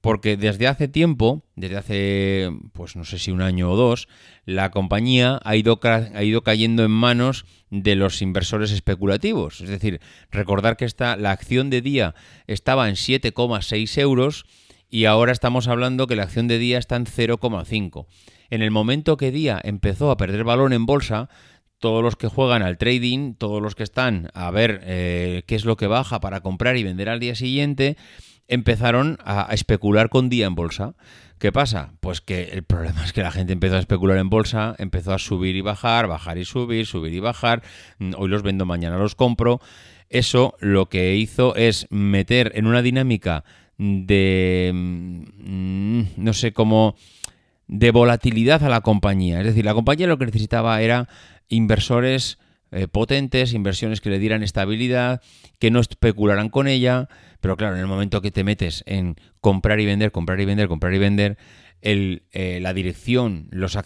Porque 0.08 0.38
desde 0.38 0.68
hace 0.68 0.88
tiempo, 0.88 1.44
desde 1.58 1.76
hace, 1.76 2.50
pues 2.72 2.96
no 2.96 3.04
sé 3.04 3.20
si 3.20 3.32
un 3.32 3.42
año 3.42 3.70
o 3.70 3.76
dos, 3.76 4.08
la 4.46 4.72
compañía 4.72 5.42
ha 5.44 5.58
ido, 5.58 5.82
ha 5.84 6.24
ido 6.24 6.44
cayendo 6.44 6.86
en 6.86 6.92
manos 6.92 7.44
de 7.72 7.98
los 7.98 8.22
inversores 8.22 8.72
especulativos. 8.72 9.60
Es 9.60 9.68
decir, 9.68 10.00
recordar 10.32 10.78
que 10.78 10.88
la 10.98 11.32
acción 11.32 11.70
de 11.70 11.82
día 11.82 12.16
estaba 12.48 12.88
en 12.88 12.96
7,6 12.96 13.98
euros 13.98 14.46
y 14.90 15.04
ahora 15.04 15.34
estamos 15.34 15.68
hablando 15.68 16.08
que 16.08 16.16
la 16.16 16.24
acción 16.24 16.48
de 16.48 16.58
día 16.58 16.78
está 16.78 16.96
en 16.96 17.06
0,5. 17.06 18.06
En 18.50 18.62
el 18.62 18.72
momento 18.72 19.18
que 19.18 19.32
día 19.32 19.60
empezó 19.62 20.10
a 20.10 20.16
perder 20.16 20.46
valor 20.46 20.72
en 20.72 20.86
bolsa, 20.86 21.28
todos 21.80 22.02
los 22.02 22.16
que 22.16 22.30
juegan 22.30 22.64
al 22.64 22.78
trading, 22.78 23.34
todos 23.34 23.62
los 23.62 23.76
que 23.76 23.84
están 23.84 24.30
a 24.34 24.50
ver 24.52 24.80
eh, 24.84 25.44
qué 25.48 25.56
es 25.56 25.66
lo 25.66 25.76
que 25.76 25.88
baja 25.88 26.22
para 26.22 26.40
comprar 26.40 26.78
y 26.78 26.84
vender 26.84 27.10
al 27.10 27.20
día 27.20 27.36
siguiente, 27.36 27.98
empezaron 28.48 29.18
a, 29.24 29.48
especular 29.52 30.10
con 30.10 30.30
día 30.30 30.46
en 30.46 30.56
bolsa. 30.56 30.96
¿Qué 31.40 31.52
pasa? 31.52 31.94
Pues 32.00 32.22
que 32.22 32.46
el 32.46 32.64
problema 32.64 33.04
es 33.06 33.14
que 33.14 33.22
la 33.22 33.32
gente 33.32 33.54
empezó 33.54 33.76
a 33.76 33.80
especular 33.80 34.18
en 34.18 34.30
bolsa, 34.30 34.76
empezó 34.80 35.14
a 35.14 35.20
subir 35.20 35.56
y 35.56 35.62
bajar, 35.62 36.08
bajar 36.08 36.38
y 36.38 36.46
subir, 36.46 36.86
subir 36.86 37.14
y 37.14 37.20
bajar. 37.20 37.62
Mm, 38.00 38.14
hoy 38.18 38.30
los 38.30 38.44
vendo, 38.44 38.66
mañana 38.66 38.98
los 38.98 39.16
compro. 39.16 39.62
Eso 40.10 40.56
lo 40.60 40.88
que 40.88 41.16
hizo 41.16 41.56
es 41.56 41.88
meter 41.90 42.52
en 42.56 42.66
una 42.66 42.82
dinámica 42.82 43.44
de, 43.78 44.72
mm, 44.74 46.02
no 46.18 46.34
sé 46.34 46.54
cómo, 46.54 46.96
de 47.68 47.92
volatilidad 47.92 48.64
a 48.64 48.70
la 48.70 48.82
compañía. 48.82 49.40
Es 49.40 49.46
decir, 49.46 49.66
la 49.66 49.74
compañía 49.74 50.08
lo 50.08 50.18
que 50.18 50.26
necesitaba 50.26 50.82
era 50.82 51.08
inversores 51.50 52.40
eh, 52.72 52.88
potentes, 52.88 53.54
inversiones 53.54 54.02
que 54.02 54.10
le 54.10 54.20
dieran 54.20 54.44
estabilidad, 54.44 55.22
que 55.60 55.72
no 55.72 55.80
especularan 55.80 56.50
con 56.50 56.68
ella, 56.68 57.08
pero 57.40 57.56
claro, 57.56 57.76
en 57.76 57.82
el 57.82 57.88
momento 57.88 58.22
que 58.22 58.32
te 58.32 58.44
metes 58.44 58.84
en 58.86 59.16
comprar 59.42 59.80
y 59.80 59.86
vender, 59.86 60.12
comprar 60.12 60.40
y 60.40 60.46
vender, 60.46 60.68
comprar 60.68 60.94
y 60.94 60.98
vender, 60.98 61.38
el, 61.82 62.24
eh, 62.32 62.60
la 62.62 62.74
dirección, 62.74 63.48
los, 63.52 63.78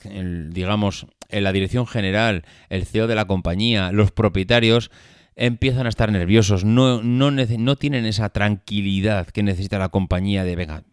digamos, 0.50 1.08
en 1.30 1.44
la 1.44 1.52
dirección 1.52 1.88
general, 1.88 2.44
el 2.70 2.86
CEO 2.86 3.08
de 3.08 3.16
la 3.16 3.26
compañía, 3.26 3.92
los 3.92 4.12
propietarios, 4.12 4.92
empiezan 5.36 5.86
a 5.86 5.90
estar 5.90 6.12
nerviosos, 6.12 6.66
no, 6.66 7.02
no, 7.04 7.32
no 7.32 7.76
tienen 7.76 8.06
esa 8.06 8.30
tranquilidad 8.30 9.28
que 9.28 9.44
necesita 9.44 9.80
la 9.80 9.90
compañía 9.90 10.44
de, 10.44 10.56
venga, 10.56 10.84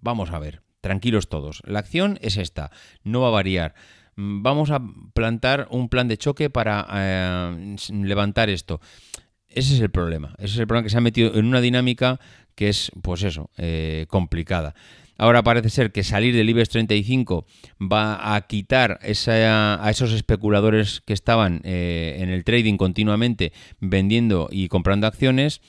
vamos 0.00 0.30
a 0.30 0.38
ver, 0.38 0.62
tranquilos 0.80 1.28
todos, 1.28 1.62
la 1.66 1.80
acción 1.80 2.18
es 2.22 2.36
esta, 2.36 2.70
no 3.02 3.20
va 3.20 3.28
a 3.28 3.32
variar 3.32 3.74
vamos 4.16 4.70
a 4.70 4.82
plantar 5.14 5.68
un 5.70 5.88
plan 5.88 6.08
de 6.08 6.18
choque 6.18 6.50
para 6.50 6.86
eh, 6.92 7.76
levantar 7.90 8.50
esto. 8.50 8.80
Ese 9.48 9.74
es 9.74 9.80
el 9.80 9.90
problema. 9.90 10.34
Ese 10.38 10.54
es 10.54 10.58
el 10.58 10.66
problema 10.66 10.84
que 10.84 10.90
se 10.90 10.98
ha 10.98 11.00
metido 11.00 11.34
en 11.34 11.46
una 11.46 11.60
dinámica 11.60 12.20
que 12.54 12.68
es, 12.68 12.92
pues 13.02 13.22
eso, 13.22 13.50
eh, 13.56 14.06
complicada. 14.08 14.74
Ahora 15.20 15.42
parece 15.42 15.68
ser 15.68 15.92
que 15.92 16.02
salir 16.02 16.34
del 16.34 16.48
IBEX 16.48 16.70
35 16.70 17.44
va 17.80 18.34
a 18.34 18.40
quitar 18.46 18.98
a 19.02 19.90
esos 19.90 20.12
especuladores 20.12 21.02
que 21.04 21.12
estaban 21.12 21.60
eh, 21.64 22.16
en 22.20 22.30
el 22.30 22.42
trading 22.42 22.78
continuamente 22.78 23.52
vendiendo 23.80 24.48
y 24.50 24.68
comprando 24.68 25.06
acciones 25.06 25.60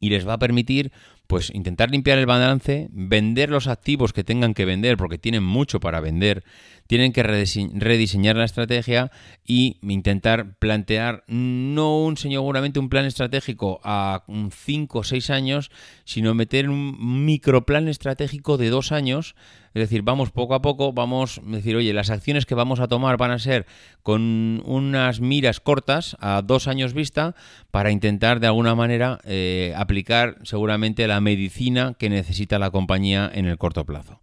y 0.00 0.10
les 0.10 0.26
va 0.26 0.32
a 0.32 0.38
permitir 0.38 0.90
pues 1.32 1.48
intentar 1.54 1.90
limpiar 1.90 2.18
el 2.18 2.26
balance, 2.26 2.88
vender 2.92 3.48
los 3.48 3.66
activos 3.66 4.12
que 4.12 4.22
tengan 4.22 4.52
que 4.52 4.66
vender 4.66 4.98
porque 4.98 5.16
tienen 5.16 5.42
mucho 5.42 5.80
para 5.80 5.98
vender, 5.98 6.44
tienen 6.86 7.14
que 7.14 7.22
rediseñar 7.22 8.36
la 8.36 8.44
estrategia 8.44 9.10
y 9.46 9.78
intentar 9.80 10.58
plantear 10.58 11.24
no 11.28 11.96
un 12.00 12.18
seguramente 12.18 12.80
un 12.80 12.90
plan 12.90 13.06
estratégico 13.06 13.80
a 13.82 14.24
5 14.26 14.98
o 14.98 15.04
6 15.04 15.30
años, 15.30 15.70
sino 16.04 16.34
meter 16.34 16.68
un 16.68 17.24
microplan 17.24 17.88
estratégico 17.88 18.58
de 18.58 18.68
dos 18.68 18.92
años 18.92 19.34
es 19.74 19.80
decir, 19.80 20.02
vamos 20.02 20.30
poco 20.30 20.54
a 20.54 20.62
poco, 20.62 20.92
vamos 20.92 21.40
a 21.46 21.50
decir, 21.50 21.76
oye, 21.76 21.92
las 21.92 22.10
acciones 22.10 22.44
que 22.44 22.54
vamos 22.54 22.80
a 22.80 22.88
tomar 22.88 23.16
van 23.16 23.30
a 23.30 23.38
ser 23.38 23.66
con 24.02 24.62
unas 24.66 25.20
miras 25.20 25.60
cortas 25.60 26.16
a 26.20 26.42
dos 26.42 26.68
años 26.68 26.92
vista 26.92 27.34
para 27.70 27.90
intentar 27.90 28.38
de 28.40 28.48
alguna 28.48 28.74
manera 28.74 29.18
eh, 29.24 29.72
aplicar 29.76 30.36
seguramente 30.42 31.06
la 31.06 31.20
medicina 31.20 31.94
que 31.98 32.10
necesita 32.10 32.58
la 32.58 32.70
compañía 32.70 33.30
en 33.32 33.46
el 33.46 33.56
corto 33.56 33.86
plazo. 33.86 34.20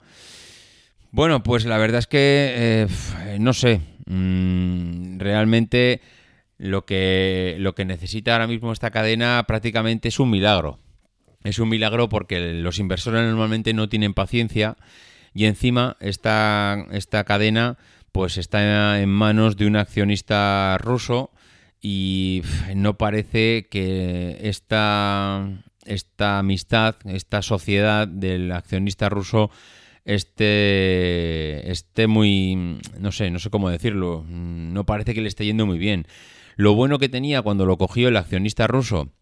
Bueno, 1.12 1.42
pues 1.42 1.66
la 1.66 1.80
verdad 1.80 2.00
es 2.00 2.08
que 2.08 2.88
eh, 3.26 3.38
no 3.40 3.54
sé, 3.54 3.82
mm, 4.06 5.18
realmente 5.18 6.02
lo 6.60 6.86
que, 6.86 7.56
lo 7.58 7.74
que 7.74 7.86
necesita 7.86 8.34
ahora 8.34 8.46
mismo 8.46 8.72
esta 8.72 8.92
cadena 8.92 9.44
prácticamente 9.48 10.10
es 10.10 10.20
un 10.20 10.30
milagro. 10.30 10.78
Es 11.44 11.58
un 11.58 11.70
milagro 11.70 12.10
porque 12.10 12.54
los 12.54 12.80
inversores 12.80 13.24
normalmente 13.24 13.74
no 13.74 13.90
tienen 13.90 14.14
paciencia 14.14 14.76
y 15.40 15.46
encima 15.46 15.96
esta, 16.02 16.86
esta 16.92 17.24
cadena 17.24 17.78
pues 18.12 18.38
está 18.38 19.00
en 19.02 19.08
manos 19.08 19.56
de 19.56 19.68
un 19.68 19.78
accionista 19.78 20.78
ruso 20.80 21.32
y 21.82 22.42
no 22.76 22.98
parece 22.98 23.70
que 23.72 24.38
esta, 24.42 25.64
esta 25.86 26.40
amistad, 26.40 26.98
esta 27.06 27.42
sociedad 27.42 28.06
del 28.06 28.52
accionista 28.52 29.08
ruso 29.08 29.50
esté, 30.04 31.72
esté 31.72 32.08
muy, 32.08 32.82
no 33.00 33.14
sé, 33.14 33.32
no 33.32 33.40
sé 33.40 33.50
cómo 33.50 33.70
decirlo, 33.70 34.26
no 34.28 34.86
parece 34.86 35.14
que 35.14 35.22
le 35.22 35.30
esté 35.30 35.46
yendo 35.46 35.66
muy 35.66 35.78
bien. 35.78 36.06
Lo 36.58 36.76
bueno 36.76 37.00
que 37.00 37.08
tenía 37.08 37.42
cuando 37.42 37.66
lo 37.66 37.78
cogió 37.78 38.10
el 38.10 38.18
accionista 38.18 38.68
ruso 38.68 39.14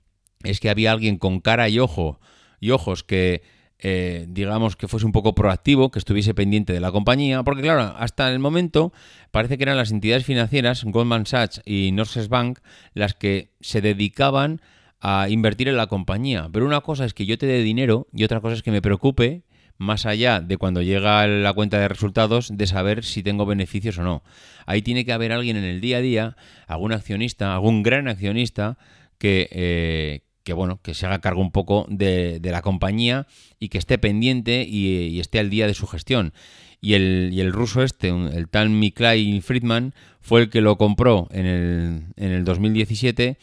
es 0.41 0.59
que 0.61 0.71
había 0.71 0.93
alguien 0.93 1.19
con 1.19 1.41
cara 1.41 1.69
y 1.69 1.77
ojo 1.77 2.19
y 2.59 2.71
ojos 2.71 3.03
que 3.03 3.43
eh, 3.79 4.25
digamos, 4.29 4.75
que 4.75 4.87
fuese 4.87 5.05
un 5.05 5.11
poco 5.11 5.35
proactivo, 5.35 5.91
que 5.91 5.99
estuviese 5.99 6.33
pendiente 6.33 6.73
de 6.73 6.79
la 6.79 6.91
compañía, 6.91 7.43
porque 7.43 7.61
claro, 7.61 7.95
hasta 7.97 8.31
el 8.31 8.39
momento 8.39 8.91
parece 9.31 9.57
que 9.57 9.63
eran 9.63 9.77
las 9.77 9.91
entidades 9.91 10.25
financieras, 10.25 10.83
Goldman 10.83 11.25
Sachs 11.25 11.61
y 11.65 11.91
Norges 11.91 12.29
Bank, 12.29 12.59
las 12.93 13.13
que 13.13 13.51
se 13.61 13.81
dedicaban 13.81 14.61
a 14.99 15.29
invertir 15.29 15.67
en 15.67 15.77
la 15.77 15.87
compañía. 15.87 16.49
Pero 16.51 16.65
una 16.65 16.81
cosa 16.81 17.05
es 17.05 17.13
que 17.13 17.25
yo 17.25 17.37
te 17.37 17.45
dé 17.45 17.61
dinero 17.61 18.07
y 18.13 18.23
otra 18.23 18.41
cosa 18.41 18.55
es 18.55 18.63
que 18.63 18.71
me 18.71 18.81
preocupe, 18.81 19.43
más 19.77 20.07
allá 20.07 20.39
de 20.39 20.57
cuando 20.57 20.81
llega 20.81 21.27
la 21.27 21.53
cuenta 21.53 21.77
de 21.77 21.87
resultados, 21.87 22.49
de 22.57 22.65
saber 22.65 23.03
si 23.03 23.21
tengo 23.21 23.45
beneficios 23.45 23.99
o 23.99 24.03
no. 24.03 24.23
Ahí 24.65 24.81
tiene 24.81 25.05
que 25.05 25.13
haber 25.13 25.31
alguien 25.31 25.55
en 25.55 25.65
el 25.65 25.81
día 25.81 25.97
a 25.97 26.01
día, 26.01 26.37
algún 26.65 26.93
accionista, 26.93 27.53
algún 27.53 27.83
gran 27.83 28.07
accionista, 28.07 28.79
que, 29.19 29.47
eh, 29.51 30.26
que 30.47 30.53
bueno, 30.53 30.79
que 30.81 30.93
se 30.93 31.05
haga 31.05 31.19
cargo 31.19 31.41
un 31.41 31.51
poco 31.51 31.85
de, 31.89 32.39
la 32.41 32.61
compañía 32.61 33.27
y 33.59 33.67
que 33.67 33.77
esté 33.77 33.97
pendiente 33.97 34.65
y, 34.65 35.19
esté 35.19 35.39
al 35.39 35.49
día 35.49 35.67
de 35.67 35.73
su 35.73 35.87
gestión. 35.87 36.31
Y 36.79 36.93
el, 36.93 37.31
y 37.33 37.41
el 37.41 37.51
ruso 37.51 37.83
este, 37.83 38.07
el 38.07 38.47
tal 38.47 38.69
Miklay 38.69 39.41
Friedman, 39.41 39.93
fue 40.21 40.43
el 40.43 40.49
que 40.49 40.61
lo 40.61 40.77
compró 40.77 41.27
en 41.31 41.45
el, 41.45 42.03
en 42.15 42.31
el 42.31 42.45
2017 42.45 43.37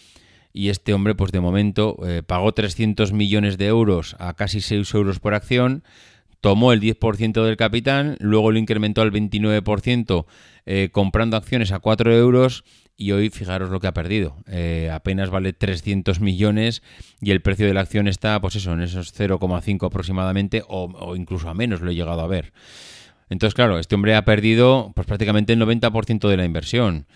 y 0.54 0.70
este 0.70 0.94
hombre, 0.94 1.14
pues 1.14 1.30
de 1.30 1.40
momento, 1.40 1.98
eh, 2.06 2.22
pagó 2.26 2.54
300 2.54 3.12
millones 3.12 3.58
de 3.58 3.66
euros 3.66 4.16
a 4.18 4.32
casi 4.32 4.62
6 4.62 4.94
euros 4.94 5.20
por 5.20 5.34
acción, 5.34 5.84
tomó 6.40 6.72
el 6.72 6.80
10% 6.80 7.44
del 7.44 7.58
capital, 7.58 8.16
luego 8.18 8.50
lo 8.50 8.58
incrementó 8.58 9.02
al 9.02 9.12
29% 9.12 10.24
eh, 10.64 10.88
comprando 10.90 11.36
acciones 11.36 11.70
a 11.70 11.80
4 11.80 12.14
euros 12.14 12.64
y 12.96 13.12
hoy 13.12 13.30
fijaros 13.30 13.70
lo 13.70 13.80
que 13.80 13.86
ha 13.86 13.94
perdido. 13.94 14.36
Eh, 14.46 14.90
apenas 14.92 15.30
vale 15.30 15.52
300 15.52 16.20
millones 16.20 16.82
y 17.20 17.30
el 17.30 17.42
precio 17.42 17.66
de 17.66 17.74
la 17.74 17.80
acción 17.80 18.08
está, 18.08 18.40
pues 18.40 18.56
eso, 18.56 18.72
en 18.72 18.82
esos 18.82 19.18
0,5 19.18 19.86
aproximadamente 19.86 20.62
o, 20.68 21.16
incluso 21.16 21.48
a 21.48 21.54
menos 21.54 21.80
lo 21.80 21.90
he 21.90 21.94
llegado 21.94 22.20
a 22.20 22.26
ver. 22.26 22.52
Entonces, 23.30 23.54
claro, 23.54 23.78
este 23.78 23.94
hombre 23.94 24.14
ha 24.14 24.24
perdido 24.24 24.92
pues 24.94 25.06
prácticamente 25.06 25.52
el 25.54 25.60
90% 25.60 26.28
de 26.28 26.36
la 26.36 26.44
inversión. 26.44 27.06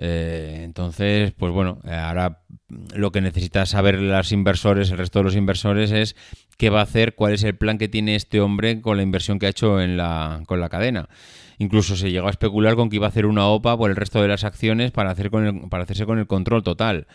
Eh, 0.00 0.60
entonces, 0.62 1.32
pues 1.32 1.52
bueno, 1.52 1.80
ahora 1.84 2.42
lo 2.94 3.12
que 3.12 3.20
necesita 3.20 3.66
saber 3.66 4.00
los 4.00 4.32
inversores, 4.32 4.90
el 4.90 4.98
resto 4.98 5.20
de 5.20 5.24
los 5.24 5.36
inversores, 5.36 5.90
es 5.90 6.16
qué 6.56 6.70
va 6.70 6.80
a 6.80 6.84
hacer, 6.84 7.14
cuál 7.14 7.34
es 7.34 7.44
el 7.44 7.56
plan 7.56 7.78
que 7.78 7.88
tiene 7.88 8.14
este 8.14 8.40
hombre 8.40 8.80
con 8.80 8.96
la 8.96 9.02
inversión 9.02 9.38
que 9.38 9.46
ha 9.46 9.50
hecho 9.50 9.80
en 9.80 9.96
la, 9.96 10.42
con 10.46 10.60
la 10.60 10.68
cadena. 10.68 11.08
Incluso 11.58 11.96
se 11.96 12.10
llegó 12.10 12.28
a 12.28 12.30
especular 12.30 12.76
con 12.76 12.88
que 12.88 12.96
iba 12.96 13.06
a 13.06 13.10
hacer 13.10 13.26
una 13.26 13.46
OPA 13.48 13.76
por 13.76 13.90
el 13.90 13.96
resto 13.96 14.22
de 14.22 14.28
las 14.28 14.44
acciones 14.44 14.92
para, 14.92 15.10
hacer 15.10 15.30
con 15.30 15.68
para 15.68 15.82
hacerse 15.82 16.06
con 16.06 16.18
el 16.18 16.26
control 16.26 16.62
total. 16.62 17.06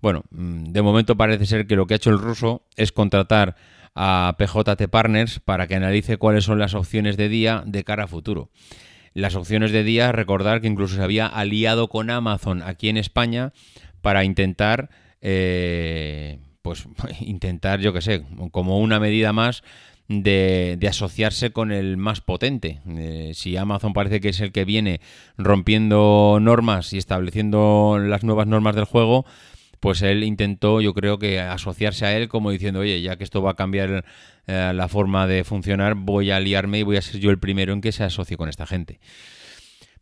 Bueno, 0.00 0.24
mm, 0.30 0.64
de 0.64 0.82
momento 0.82 1.16
parece 1.16 1.46
ser 1.46 1.66
que 1.66 1.76
lo 1.76 1.86
que 1.86 1.94
ha 1.94 1.96
hecho 1.96 2.10
el 2.10 2.18
ruso 2.18 2.62
es 2.76 2.92
contratar 2.92 3.56
a 3.94 4.36
PJT 4.38 4.88
Partners 4.88 5.40
para 5.40 5.66
que 5.66 5.74
analice 5.74 6.18
cuáles 6.18 6.44
son 6.44 6.58
las 6.58 6.74
opciones 6.74 7.16
de 7.16 7.28
día 7.28 7.62
de 7.66 7.82
cara 7.82 8.04
a 8.04 8.06
futuro. 8.06 8.50
Las 9.14 9.34
opciones 9.34 9.72
de 9.72 9.82
día, 9.82 10.12
recordar 10.12 10.60
que 10.60 10.68
incluso 10.68 10.96
se 10.96 11.02
había 11.02 11.26
aliado 11.26 11.88
con 11.88 12.10
Amazon 12.10 12.62
aquí 12.62 12.88
en 12.88 12.96
España 12.96 13.52
para 14.00 14.22
intentar, 14.22 14.90
eh, 15.20 16.38
pues 16.62 16.86
intentar, 17.20 17.80
yo 17.80 17.92
que 17.92 18.02
sé, 18.02 18.24
como 18.52 18.78
una 18.78 19.00
medida 19.00 19.32
más 19.32 19.64
de, 20.08 20.78
asociarse 20.88 21.50
con 21.50 21.70
el 21.70 21.96
más 21.96 22.20
potente. 22.20 22.80
Eh, 22.88 23.32
si 23.34 23.56
Amazon 23.56 23.92
parece 23.92 24.20
que 24.20 24.30
es 24.30 24.40
el 24.40 24.52
que 24.52 24.64
viene 24.64 25.00
rompiendo 25.36 26.38
normas 26.40 26.92
y 26.92 26.98
estableciendo 26.98 27.98
las 28.00 28.24
nuevas 28.24 28.46
normas 28.46 28.74
del 28.74 28.84
juego, 28.84 29.26
pues 29.80 30.02
él 30.02 30.24
intentó, 30.24 30.80
yo 30.80 30.94
creo 30.94 31.18
que 31.18 31.40
asociarse 31.40 32.06
a 32.06 32.16
él 32.16 32.28
como 32.28 32.50
diciendo, 32.50 32.80
oye, 32.80 33.00
ya 33.00 33.16
que 33.16 33.24
esto 33.24 33.42
va 33.42 33.52
a 33.52 33.54
cambiar 33.54 34.04
eh, 34.46 34.72
la 34.74 34.88
forma 34.88 35.26
de 35.26 35.44
funcionar, 35.44 35.94
voy 35.94 36.30
a 36.30 36.40
liarme 36.40 36.80
y 36.80 36.82
voy 36.82 36.96
a 36.96 37.02
ser 37.02 37.20
yo 37.20 37.30
el 37.30 37.38
primero 37.38 37.72
en 37.72 37.80
que 37.80 37.92
se 37.92 38.02
asocie 38.02 38.36
con 38.36 38.48
esta 38.48 38.66
gente. 38.66 38.98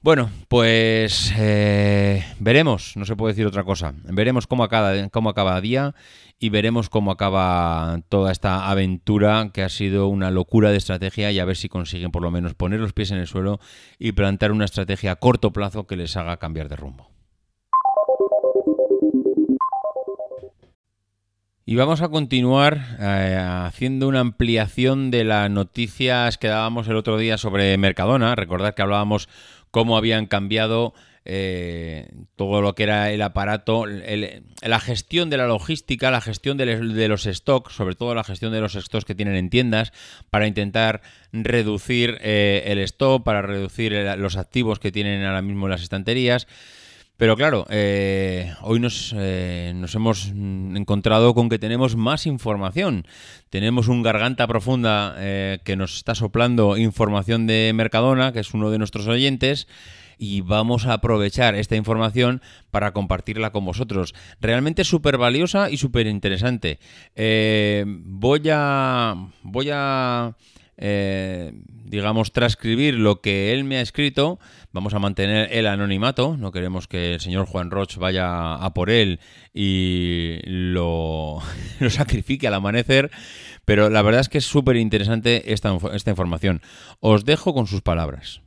Bueno, 0.06 0.30
pues 0.46 1.34
eh, 1.36 2.24
veremos, 2.38 2.96
no 2.96 3.04
se 3.04 3.16
puede 3.16 3.32
decir 3.32 3.44
otra 3.44 3.64
cosa. 3.64 3.92
Veremos 4.04 4.46
cómo 4.46 4.62
acaba, 4.62 4.92
cómo 5.08 5.30
acaba 5.30 5.60
día 5.60 5.96
y 6.38 6.50
veremos 6.50 6.88
cómo 6.88 7.10
acaba 7.10 8.02
toda 8.08 8.30
esta 8.30 8.70
aventura 8.70 9.50
que 9.52 9.64
ha 9.64 9.68
sido 9.68 10.06
una 10.06 10.30
locura 10.30 10.70
de 10.70 10.76
estrategia 10.76 11.32
y 11.32 11.40
a 11.40 11.44
ver 11.44 11.56
si 11.56 11.68
consiguen 11.68 12.12
por 12.12 12.22
lo 12.22 12.30
menos 12.30 12.54
poner 12.54 12.78
los 12.78 12.92
pies 12.92 13.10
en 13.10 13.18
el 13.18 13.26
suelo 13.26 13.58
y 13.98 14.12
plantar 14.12 14.52
una 14.52 14.66
estrategia 14.66 15.10
a 15.10 15.16
corto 15.16 15.52
plazo 15.52 15.88
que 15.88 15.96
les 15.96 16.16
haga 16.16 16.36
cambiar 16.36 16.68
de 16.68 16.76
rumbo. 16.76 17.10
Y 21.68 21.74
vamos 21.74 22.00
a 22.00 22.10
continuar 22.10 22.78
eh, 23.00 23.36
haciendo 23.42 24.06
una 24.06 24.20
ampliación 24.20 25.10
de 25.10 25.24
las 25.24 25.50
noticias 25.50 26.38
que 26.38 26.46
dábamos 26.46 26.86
el 26.86 26.94
otro 26.94 27.18
día 27.18 27.38
sobre 27.38 27.76
Mercadona. 27.76 28.36
Recordad 28.36 28.74
que 28.74 28.82
hablábamos 28.82 29.28
cómo 29.76 29.98
habían 29.98 30.24
cambiado 30.24 30.94
eh, 31.26 32.08
todo 32.34 32.62
lo 32.62 32.74
que 32.74 32.84
era 32.84 33.12
el 33.12 33.20
aparato, 33.20 33.84
la 33.84 34.80
gestión 34.80 35.28
de 35.28 35.36
la 35.36 35.46
logística, 35.46 36.10
la 36.10 36.22
gestión 36.22 36.56
de, 36.56 37.08
los 37.08 37.24
stocks, 37.24 37.74
sobre 37.74 37.94
todo 37.94 38.14
la 38.14 38.24
gestión 38.24 38.54
de 38.54 38.62
los 38.62 38.72
stocks 38.72 39.04
que 39.04 39.14
tienen 39.14 39.34
en 39.34 39.50
tiendas, 39.50 39.92
para 40.30 40.46
intentar 40.46 41.02
reducir 41.30 42.16
eh, 42.22 42.62
el 42.68 42.78
stock, 42.78 43.22
para 43.22 43.42
reducir 43.42 43.92
los 44.16 44.38
activos 44.38 44.78
que 44.78 44.92
tienen 44.92 45.22
ahora 45.26 45.42
mismo 45.42 45.66
en 45.66 45.72
las 45.72 45.82
estanterías. 45.82 46.46
Pero 47.16 47.34
claro, 47.34 47.66
eh, 47.70 48.52
hoy 48.60 48.78
nos, 48.78 49.14
eh, 49.16 49.72
nos, 49.74 49.94
hemos 49.94 50.26
encontrado 50.26 51.32
con 51.34 51.48
que 51.48 51.58
tenemos 51.58 51.96
más 51.96 52.26
información. 52.26 53.06
Tenemos 53.48 53.88
un 53.88 54.02
garganta 54.02 54.46
profunda 54.46 55.14
eh, 55.16 55.58
que 55.64 55.76
nos 55.76 55.96
está 55.96 56.14
soplando 56.14 56.76
información 56.76 57.46
de 57.46 57.72
Mercadona, 57.74 58.32
que 58.32 58.40
es 58.40 58.52
uno 58.52 58.70
de 58.70 58.76
nuestros 58.78 59.06
oyentes, 59.06 59.66
y 60.18 60.42
vamos 60.42 60.86
a 60.86 60.94
aprovechar 60.94 61.54
esta 61.54 61.76
información 61.76 62.42
para 62.70 62.92
compartirla 62.92 63.50
con 63.50 63.64
vosotros. 63.64 64.14
Realmente 64.42 64.84
súper 64.84 65.16
valiosa 65.16 65.70
y 65.70 65.78
súper 65.78 66.06
interesante. 66.06 66.78
voy 67.16 68.42
a... 68.50 69.14
Voy 69.42 69.70
a 69.72 70.34
eh, 70.78 71.52
digamos, 71.84 72.32
transcribir 72.32 72.94
lo 72.94 73.20
que 73.20 73.52
él 73.52 73.64
me 73.64 73.78
ha 73.78 73.80
escrito. 73.80 74.38
Vamos 74.72 74.94
a 74.94 74.98
mantener 74.98 75.48
el 75.52 75.66
anonimato, 75.66 76.36
no 76.36 76.52
queremos 76.52 76.86
que 76.88 77.14
el 77.14 77.20
señor 77.20 77.46
Juan 77.46 77.70
Roch 77.70 77.96
vaya 77.96 78.54
a 78.54 78.74
por 78.74 78.90
él 78.90 79.20
y 79.54 80.38
lo, 80.44 81.40
lo 81.80 81.90
sacrifique 81.90 82.46
al 82.46 82.54
amanecer, 82.54 83.10
pero 83.64 83.90
la 83.90 84.02
verdad 84.02 84.20
es 84.20 84.28
que 84.28 84.38
es 84.38 84.46
súper 84.46 84.76
interesante 84.76 85.52
esta, 85.52 85.76
esta 85.92 86.10
información. 86.10 86.60
Os 87.00 87.24
dejo 87.24 87.54
con 87.54 87.66
sus 87.66 87.82
palabras. 87.82 88.42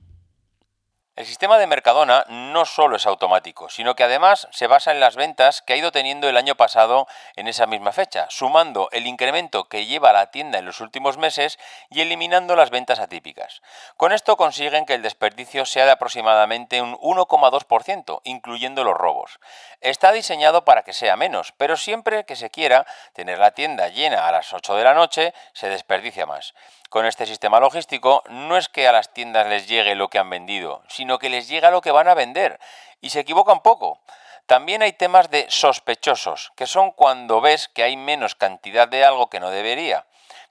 El 1.20 1.26
sistema 1.26 1.58
de 1.58 1.68
Mercadona 1.68 2.24
no 2.30 2.64
solo 2.64 2.96
es 2.96 3.06
automático, 3.06 3.68
sino 3.68 3.94
que 3.94 4.06
además 4.06 4.48
se 4.52 4.68
basa 4.68 4.94
en 4.94 5.02
las 5.02 5.18
ventas 5.18 5.62
que 5.62 5.74
ha 5.74 5.76
ido 5.76 5.92
teniendo 5.92 6.30
el 6.30 6.38
año 6.38 6.56
pasado 6.56 7.10
en 7.36 7.50
esa 7.50 7.66
misma 7.66 7.92
fecha, 7.92 8.28
sumando 8.30 8.88
el 8.94 9.06
incremento 9.06 9.68
que 9.68 9.86
lleva 9.86 10.14
la 10.14 10.32
tienda 10.32 10.60
en 10.60 10.66
los 10.66 10.80
últimos 10.80 11.18
meses 11.18 11.60
y 11.90 12.00
eliminando 12.00 12.56
las 12.56 12.70
ventas 12.70 13.00
atípicas. 13.00 13.62
Con 13.98 14.14
esto 14.14 14.38
consiguen 14.38 14.86
que 14.86 14.94
el 14.94 15.02
desperdicio 15.02 15.66
sea 15.66 15.84
de 15.84 15.92
aproximadamente 15.92 16.82
un 16.82 16.96
1,2%, 16.96 18.22
incluyendo 18.24 18.86
los 18.86 18.96
robos. 18.96 19.42
Está 19.82 20.14
diseñado 20.14 20.64
para 20.64 20.84
que 20.84 20.94
sea 20.94 21.18
menos, 21.18 21.52
pero 21.58 21.76
siempre 21.76 22.24
que 22.24 22.38
se 22.38 22.50
quiera 22.50 22.86
tener 23.12 23.40
la 23.40 23.52
tienda 23.52 23.90
llena 23.90 24.26
a 24.26 24.32
las 24.32 24.54
8 24.54 24.74
de 24.74 24.84
la 24.86 24.94
noche, 24.94 25.34
se 25.52 25.68
desperdicia 25.68 26.26
más. 26.26 26.54
Con 26.89 27.06
este 27.06 27.28
sistema 27.28 27.60
logístico 27.60 28.23
no 28.30 28.58
es 28.58 28.67
que 28.67 28.88
a 28.88 28.91
las 28.91 29.13
tiendas 29.13 29.45
les 29.45 29.67
llegue 29.67 29.93
lo 29.93 30.10
que 30.10 30.17
han 30.17 30.32
vendido, 30.32 30.82
sino 30.88 31.19
que 31.19 31.30
les 31.30 31.47
llega 31.47 31.69
lo 31.69 31.82
que 31.82 31.91
van 31.91 32.08
a 32.08 32.15
vender. 32.15 32.60
Y 32.99 33.12
se 33.12 33.19
equivocan 33.19 33.62
poco. 33.62 34.02
También 34.47 34.82
hay 34.82 34.93
temas 34.93 35.30
de 35.30 35.45
sospechosos, 35.49 36.52
que 36.56 36.65
son 36.65 36.89
cuando 36.89 37.41
ves 37.41 37.67
que 37.67 37.84
hay 37.84 37.95
menos 37.95 38.34
cantidad 38.34 38.88
de 38.88 39.06
algo 39.06 39.30
que 39.30 39.39
no 39.39 39.52
debería. 39.52 40.08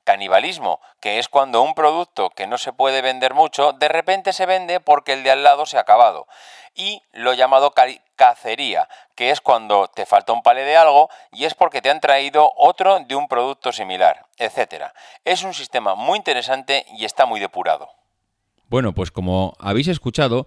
Canibalismo, 0.08 0.80
que 1.00 1.18
es 1.18 1.28
cuando 1.28 1.60
un 1.60 1.74
producto 1.74 2.30
que 2.30 2.46
no 2.46 2.56
se 2.56 2.72
puede 2.72 3.02
vender 3.02 3.34
mucho, 3.34 3.74
de 3.74 3.88
repente 3.88 4.32
se 4.32 4.46
vende 4.46 4.80
porque 4.80 5.12
el 5.12 5.22
de 5.22 5.32
al 5.32 5.42
lado 5.42 5.66
se 5.66 5.76
ha 5.76 5.82
acabado. 5.82 6.26
Y 6.74 7.02
lo 7.12 7.34
llamado 7.34 7.74
cacería, 8.16 8.88
que 9.14 9.28
es 9.28 9.42
cuando 9.42 9.88
te 9.88 10.06
falta 10.06 10.32
un 10.32 10.42
palé 10.42 10.62
de 10.62 10.78
algo 10.78 11.10
y 11.30 11.44
es 11.44 11.52
porque 11.52 11.82
te 11.82 11.90
han 11.90 12.00
traído 12.00 12.54
otro 12.56 13.00
de 13.00 13.16
un 13.16 13.28
producto 13.28 13.70
similar, 13.70 14.24
etc. 14.38 14.84
Es 15.26 15.42
un 15.42 15.52
sistema 15.52 15.94
muy 15.94 16.16
interesante 16.16 16.86
y 16.96 17.04
está 17.04 17.26
muy 17.26 17.38
depurado. 17.38 17.90
Bueno, 18.70 18.94
pues 18.94 19.10
como 19.10 19.52
habéis 19.58 19.88
escuchado, 19.88 20.46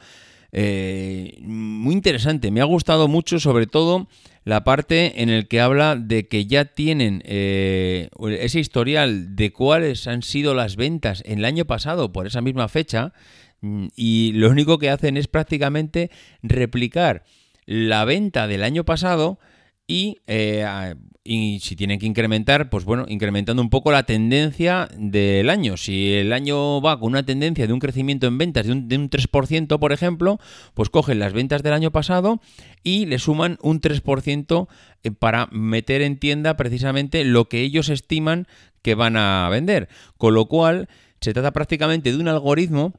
eh, 0.52 1.38
muy 1.42 1.94
interesante. 1.94 2.52
Me 2.52 2.62
ha 2.62 2.66
gustado 2.66 3.08
mucho, 3.08 3.40
sobre 3.40 3.68
todo, 3.68 4.08
la 4.44 4.64
parte 4.64 5.22
en 5.22 5.30
el 5.30 5.48
que 5.48 5.62
habla 5.62 5.96
de 5.96 6.28
que 6.28 6.46
ya 6.46 6.66
tienen 6.66 7.22
eh, 7.26 8.10
ese 8.40 8.60
historial 8.60 9.36
de 9.36 9.54
cuáles 9.54 10.08
han 10.08 10.24
sido 10.24 10.54
las 10.54 10.76
ventas 10.76 11.22
en 11.26 11.40
el 11.40 11.46
año 11.46 11.66
pasado 11.66 12.12
por 12.12 12.28
esa 12.28 12.42
misma 12.42 12.68
fecha 12.68 13.14
mm, 13.62 13.88
y 13.96 14.32
lo 14.34 14.50
único 14.50 14.80
que 14.80 14.90
hacen 14.90 15.16
es 15.16 15.28
prácticamente 15.28 16.10
replicar 16.42 17.24
la 17.66 18.04
venta 18.04 18.48
del 18.48 18.64
año 18.64 18.84
pasado 18.84 19.40
y, 19.88 20.18
eh, 20.28 20.96
y, 21.24 21.60
si 21.60 21.76
tienen 21.76 22.00
que 22.00 22.06
incrementar, 22.06 22.70
pues 22.70 22.86
bueno, 22.86 23.06
incrementando 23.08 23.62
un 23.62 23.70
poco 23.70 23.92
la 23.92 24.04
tendencia 24.04 24.88
del 24.98 25.50
año. 25.50 25.78
Si 25.78 26.14
el 26.14 26.34
año 26.34 26.82
va 26.82 27.00
con 27.00 27.10
una 27.10 27.24
tendencia 27.24 27.68
de 27.68 27.74
un 27.74 27.80
crecimiento 27.80 28.28
en 28.28 28.38
ventas 28.38 28.66
de 28.66 28.72
un, 28.72 28.88
de 28.88 28.98
un 28.98 29.10
3%, 29.10 29.80
por 29.80 29.92
ejemplo, 29.92 30.40
pues 30.74 30.90
cogen 30.90 31.20
las 31.20 31.34
ventas 31.34 31.64
del 31.64 31.74
año 31.74 31.92
pasado 31.92 32.40
y 32.84 33.06
le 33.06 33.20
suman 33.20 33.58
un 33.62 33.82
3% 33.82 34.68
eh, 35.04 35.12
para 35.12 35.48
meter 35.52 36.02
en 36.02 36.18
tienda 36.18 36.56
precisamente 36.56 37.26
lo 37.26 37.50
que 37.50 37.62
ellos 37.62 37.90
estiman 37.90 38.48
que 38.82 38.96
van 38.96 39.18
a 39.18 39.50
vender. 39.50 39.90
Con 40.18 40.34
lo 40.34 40.46
cual, 40.46 40.88
se 41.22 41.34
trata 41.34 41.52
prácticamente 41.52 42.12
de 42.12 42.18
un 42.18 42.28
algoritmo 42.28 42.94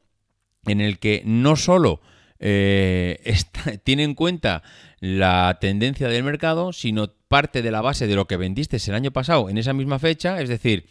en 0.67 0.81
el 0.81 0.99
que 0.99 1.23
no 1.25 1.57
solo 1.57 2.01
eh, 2.43 3.37
tiene 3.85 4.03
en 4.03 4.15
cuenta 4.15 4.63
la 5.01 5.59
tendencia 5.61 6.09
del 6.09 6.25
mercado, 6.25 6.73
sino 6.73 7.09
parte 7.29 7.63
de 7.63 7.71
la 7.71 7.81
base 7.81 8.07
de 8.07 8.17
lo 8.17 8.27
que 8.27 8.37
vendiste 8.37 8.77
el 8.87 8.95
año 8.95 9.13
pasado 9.13 9.49
en 9.49 9.59
esa 9.59 9.73
misma 9.73 9.99
fecha, 9.99 10.41
es 10.41 10.49
decir, 10.49 10.87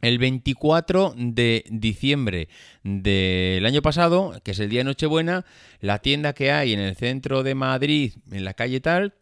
el 0.00 0.18
24 0.18 1.14
de 1.16 1.64
diciembre 1.70 2.48
del 2.82 3.64
año 3.66 3.82
pasado, 3.82 4.40
que 4.44 4.52
es 4.52 4.60
el 4.60 4.68
día 4.68 4.80
de 4.80 4.84
Nochebuena, 4.84 5.44
la 5.80 5.98
tienda 5.98 6.32
que 6.32 6.52
hay 6.52 6.72
en 6.72 6.80
el 6.80 6.94
centro 6.94 7.42
de 7.42 7.54
Madrid, 7.54 8.14
en 8.30 8.44
la 8.44 8.54
calle 8.54 8.80
tal, 8.80 9.14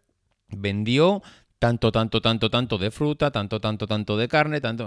vendió 0.48 1.22
tanto, 1.62 1.92
tanto, 1.92 2.20
tanto, 2.20 2.50
tanto 2.50 2.76
de 2.76 2.90
fruta, 2.90 3.30
tanto, 3.30 3.60
tanto, 3.60 3.86
tanto 3.86 4.16
de 4.16 4.26
carne, 4.26 4.60
tanto... 4.60 4.82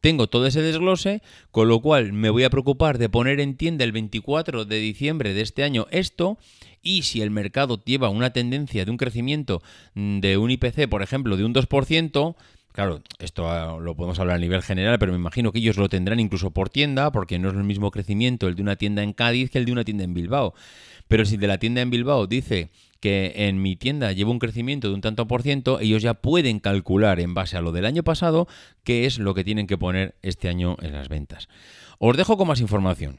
Tengo 0.00 0.26
todo 0.26 0.48
ese 0.48 0.60
desglose, 0.60 1.22
con 1.52 1.68
lo 1.68 1.80
cual 1.80 2.12
me 2.12 2.30
voy 2.30 2.42
a 2.42 2.50
preocupar 2.50 2.98
de 2.98 3.08
poner 3.08 3.38
en 3.38 3.56
tienda 3.56 3.84
el 3.84 3.92
24 3.92 4.64
de 4.64 4.78
diciembre 4.78 5.34
de 5.34 5.42
este 5.42 5.62
año 5.62 5.86
esto, 5.92 6.36
y 6.82 7.02
si 7.02 7.22
el 7.22 7.30
mercado 7.30 7.80
lleva 7.84 8.08
una 8.08 8.30
tendencia 8.30 8.84
de 8.84 8.90
un 8.90 8.96
crecimiento 8.96 9.62
mm, 9.94 10.18
de 10.18 10.36
un 10.36 10.50
IPC, 10.50 10.88
por 10.88 11.02
ejemplo, 11.02 11.36
de 11.36 11.44
un 11.44 11.54
2%, 11.54 12.34
Claro, 12.72 13.00
esto 13.20 13.48
ah, 13.48 13.78
lo 13.80 13.94
podemos 13.94 14.18
hablar 14.18 14.36
a 14.36 14.38
nivel 14.38 14.62
general, 14.62 14.98
pero 14.98 15.12
me 15.12 15.18
imagino 15.18 15.50
que 15.50 15.60
ellos 15.60 15.78
lo 15.78 15.88
tendrán 15.88 16.20
incluso 16.20 16.50
por 16.50 16.68
tienda, 16.68 17.10
porque 17.10 17.38
no 17.38 17.48
es 17.48 17.54
el 17.54 17.64
mismo 17.64 17.90
crecimiento 17.90 18.48
el 18.48 18.54
de 18.54 18.60
una 18.60 18.76
tienda 18.76 19.02
en 19.02 19.14
Cádiz 19.14 19.48
que 19.48 19.56
el 19.56 19.64
de 19.64 19.72
una 19.72 19.84
tienda 19.84 20.04
en 20.04 20.12
Bilbao. 20.12 20.52
Pero 21.08 21.24
si 21.24 21.38
de 21.38 21.46
la 21.46 21.56
tienda 21.56 21.80
en 21.80 21.88
Bilbao 21.88 22.26
dice 22.26 22.70
que 23.00 23.32
en 23.48 23.60
mi 23.62 23.76
tienda 23.76 24.12
llevo 24.12 24.30
un 24.30 24.38
crecimiento 24.38 24.88
de 24.88 24.94
un 24.94 25.00
tanto 25.00 25.26
por 25.26 25.42
ciento, 25.42 25.80
ellos 25.80 26.02
ya 26.02 26.14
pueden 26.14 26.60
calcular 26.60 27.20
en 27.20 27.34
base 27.34 27.56
a 27.56 27.60
lo 27.60 27.72
del 27.72 27.86
año 27.86 28.02
pasado 28.02 28.46
qué 28.84 29.06
es 29.06 29.18
lo 29.18 29.34
que 29.34 29.44
tienen 29.44 29.66
que 29.66 29.78
poner 29.78 30.16
este 30.22 30.48
año 30.48 30.76
en 30.80 30.92
las 30.92 31.08
ventas. 31.08 31.48
Os 31.98 32.16
dejo 32.16 32.36
con 32.36 32.48
más 32.48 32.60
información. 32.60 33.18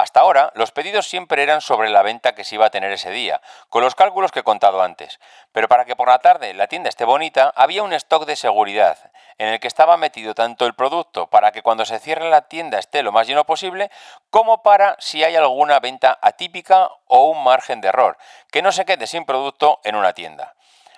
Hasta 0.00 0.20
ahora, 0.20 0.50
los 0.54 0.72
pedidos 0.72 1.06
siempre 1.06 1.42
eran 1.42 1.60
sobre 1.60 1.90
la 1.90 2.02
venta 2.02 2.34
que 2.34 2.42
se 2.42 2.54
iba 2.54 2.64
a 2.64 2.70
tener 2.70 2.90
ese 2.90 3.10
día, 3.10 3.42
con 3.68 3.82
los 3.82 3.94
cálculos 3.94 4.32
que 4.32 4.40
he 4.40 4.42
contado 4.42 4.80
antes. 4.80 5.20
Pero 5.52 5.68
para 5.68 5.84
que 5.84 5.94
por 5.94 6.08
la 6.08 6.20
tarde 6.20 6.54
la 6.54 6.68
tienda 6.68 6.88
esté 6.88 7.04
bonita, 7.04 7.52
había 7.54 7.82
un 7.82 7.92
stock 7.92 8.24
de 8.24 8.36
seguridad, 8.36 9.09
en 9.40 9.48
el 9.48 9.58
que 9.58 9.68
estaba 9.68 9.96
metido 9.96 10.34
tanto 10.34 10.66
el 10.66 10.74
producto 10.74 11.28
para 11.28 11.50
que 11.50 11.62
cuando 11.62 11.86
se 11.86 11.98
cierre 11.98 12.28
la 12.28 12.42
tienda 12.42 12.78
esté 12.78 13.02
lo 13.02 13.10
más 13.10 13.26
lleno 13.26 13.46
posible, 13.46 13.90
como 14.28 14.62
para 14.62 14.96
si 14.98 15.24
hay 15.24 15.34
alguna 15.34 15.80
venta 15.80 16.18
atípica 16.20 16.90
o 17.06 17.30
un 17.30 17.42
margen 17.42 17.80
de 17.80 17.88
error, 17.88 18.18
que 18.52 18.60
no 18.60 18.70
se 18.70 18.84
quede 18.84 19.06
sin 19.06 19.24
producto 19.24 19.80
en 19.82 19.96
una 19.96 20.12
tienda. 20.12 20.54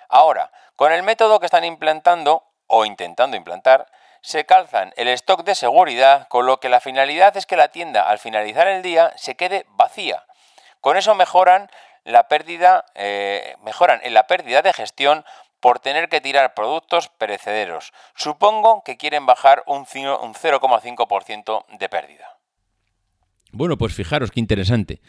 Ahora, 0.09 0.51
con 0.75 0.91
el 0.91 1.03
método 1.03 1.39
que 1.39 1.45
están 1.45 1.63
implantando, 1.63 2.43
o 2.67 2.83
intentando 2.83 3.37
implantar, 3.37 3.89
se 4.19 4.45
calzan 4.45 4.91
el 4.97 5.07
stock 5.07 5.45
de 5.45 5.55
seguridad, 5.55 6.27
con 6.27 6.45
lo 6.45 6.59
que 6.59 6.67
la 6.67 6.81
finalidad 6.81 7.37
es 7.37 7.45
que 7.45 7.55
la 7.55 7.69
tienda 7.69 8.09
al 8.09 8.19
finalizar 8.19 8.67
el 8.67 8.81
día 8.81 9.13
se 9.15 9.35
quede 9.35 9.65
vacía. 9.69 10.25
Con 10.81 10.97
eso 10.97 11.15
mejoran 11.15 11.71
la 12.03 12.27
pérdida, 12.27 12.83
eh, 12.95 13.55
mejoran 13.61 14.01
en 14.03 14.13
la 14.13 14.27
pérdida 14.27 14.61
de 14.61 14.73
gestión 14.73 15.23
por 15.63 15.79
tener 15.79 16.09
que 16.09 16.19
tirar 16.19 16.55
productos 16.55 17.07
perecederos. 17.17 17.93
Supongo 18.17 18.83
que 18.83 18.97
quieren 18.97 19.25
bajar 19.25 19.63
un 19.65 19.85
0,5% 19.85 21.65
de 21.79 21.87
pérdida. 21.87 22.37
Bueno, 23.53 23.77
pues 23.77 23.93
fijaros 23.93 24.29
qué 24.29 24.41
interesante. 24.41 24.99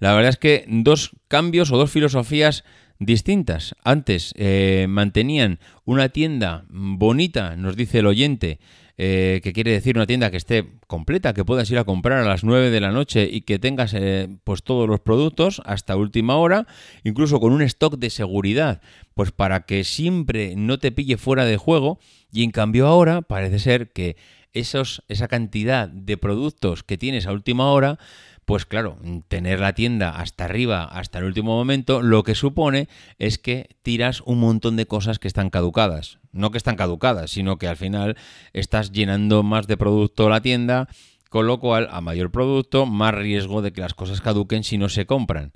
La 0.00 0.12
verdad 0.12 0.30
es 0.30 0.36
que 0.36 0.64
dos 0.66 1.12
cambios 1.28 1.70
o 1.70 1.76
dos 1.76 1.92
filosofías 1.92 2.64
distintas. 2.98 3.76
Antes 3.84 4.34
eh, 4.36 4.86
mantenían 4.88 5.60
una 5.84 6.08
tienda 6.08 6.64
bonita, 6.68 7.54
nos 7.54 7.76
dice 7.76 8.00
el 8.00 8.08
oyente, 8.08 8.58
eh, 9.02 9.40
que 9.42 9.54
quiere 9.54 9.70
decir 9.70 9.96
una 9.96 10.06
tienda 10.06 10.30
que 10.30 10.36
esté 10.36 10.74
completa, 10.86 11.32
que 11.32 11.42
puedas 11.42 11.70
ir 11.70 11.78
a 11.78 11.84
comprar 11.84 12.18
a 12.18 12.28
las 12.28 12.44
9 12.44 12.68
de 12.68 12.80
la 12.82 12.92
noche 12.92 13.26
y 13.32 13.40
que 13.40 13.58
tengas 13.58 13.94
eh, 13.94 14.28
pues 14.44 14.62
todos 14.62 14.86
los 14.86 15.00
productos 15.00 15.62
hasta 15.64 15.96
última 15.96 16.36
hora, 16.36 16.66
incluso 17.02 17.40
con 17.40 17.54
un 17.54 17.62
stock 17.62 17.96
de 17.96 18.10
seguridad, 18.10 18.82
pues 19.14 19.32
para 19.32 19.64
que 19.64 19.84
siempre 19.84 20.54
no 20.54 20.78
te 20.78 20.92
pille 20.92 21.16
fuera 21.16 21.46
de 21.46 21.56
juego. 21.56 21.98
Y 22.30 22.44
en 22.44 22.50
cambio 22.50 22.86
ahora 22.86 23.22
parece 23.22 23.58
ser 23.58 23.90
que 23.90 24.18
esos, 24.52 25.02
esa 25.08 25.28
cantidad 25.28 25.88
de 25.88 26.18
productos 26.18 26.82
que 26.82 26.98
tienes 26.98 27.26
a 27.26 27.32
última 27.32 27.70
hora, 27.70 27.98
pues 28.50 28.66
claro, 28.66 28.96
tener 29.28 29.60
la 29.60 29.74
tienda 29.74 30.10
hasta 30.10 30.44
arriba, 30.44 30.82
hasta 30.82 31.20
el 31.20 31.24
último 31.24 31.54
momento, 31.54 32.02
lo 32.02 32.24
que 32.24 32.34
supone 32.34 32.88
es 33.20 33.38
que 33.38 33.76
tiras 33.82 34.22
un 34.22 34.40
montón 34.40 34.74
de 34.74 34.86
cosas 34.86 35.20
que 35.20 35.28
están 35.28 35.50
caducadas. 35.50 36.18
No 36.32 36.50
que 36.50 36.58
están 36.58 36.74
caducadas, 36.74 37.30
sino 37.30 37.58
que 37.58 37.68
al 37.68 37.76
final 37.76 38.16
estás 38.52 38.90
llenando 38.90 39.44
más 39.44 39.68
de 39.68 39.76
producto 39.76 40.28
la 40.28 40.40
tienda, 40.40 40.88
con 41.28 41.46
lo 41.46 41.60
cual 41.60 41.86
a 41.92 42.00
mayor 42.00 42.32
producto, 42.32 42.86
más 42.86 43.14
riesgo 43.14 43.62
de 43.62 43.72
que 43.72 43.82
las 43.82 43.94
cosas 43.94 44.20
caduquen 44.20 44.64
si 44.64 44.78
no 44.78 44.88
se 44.88 45.06
compran. 45.06 45.52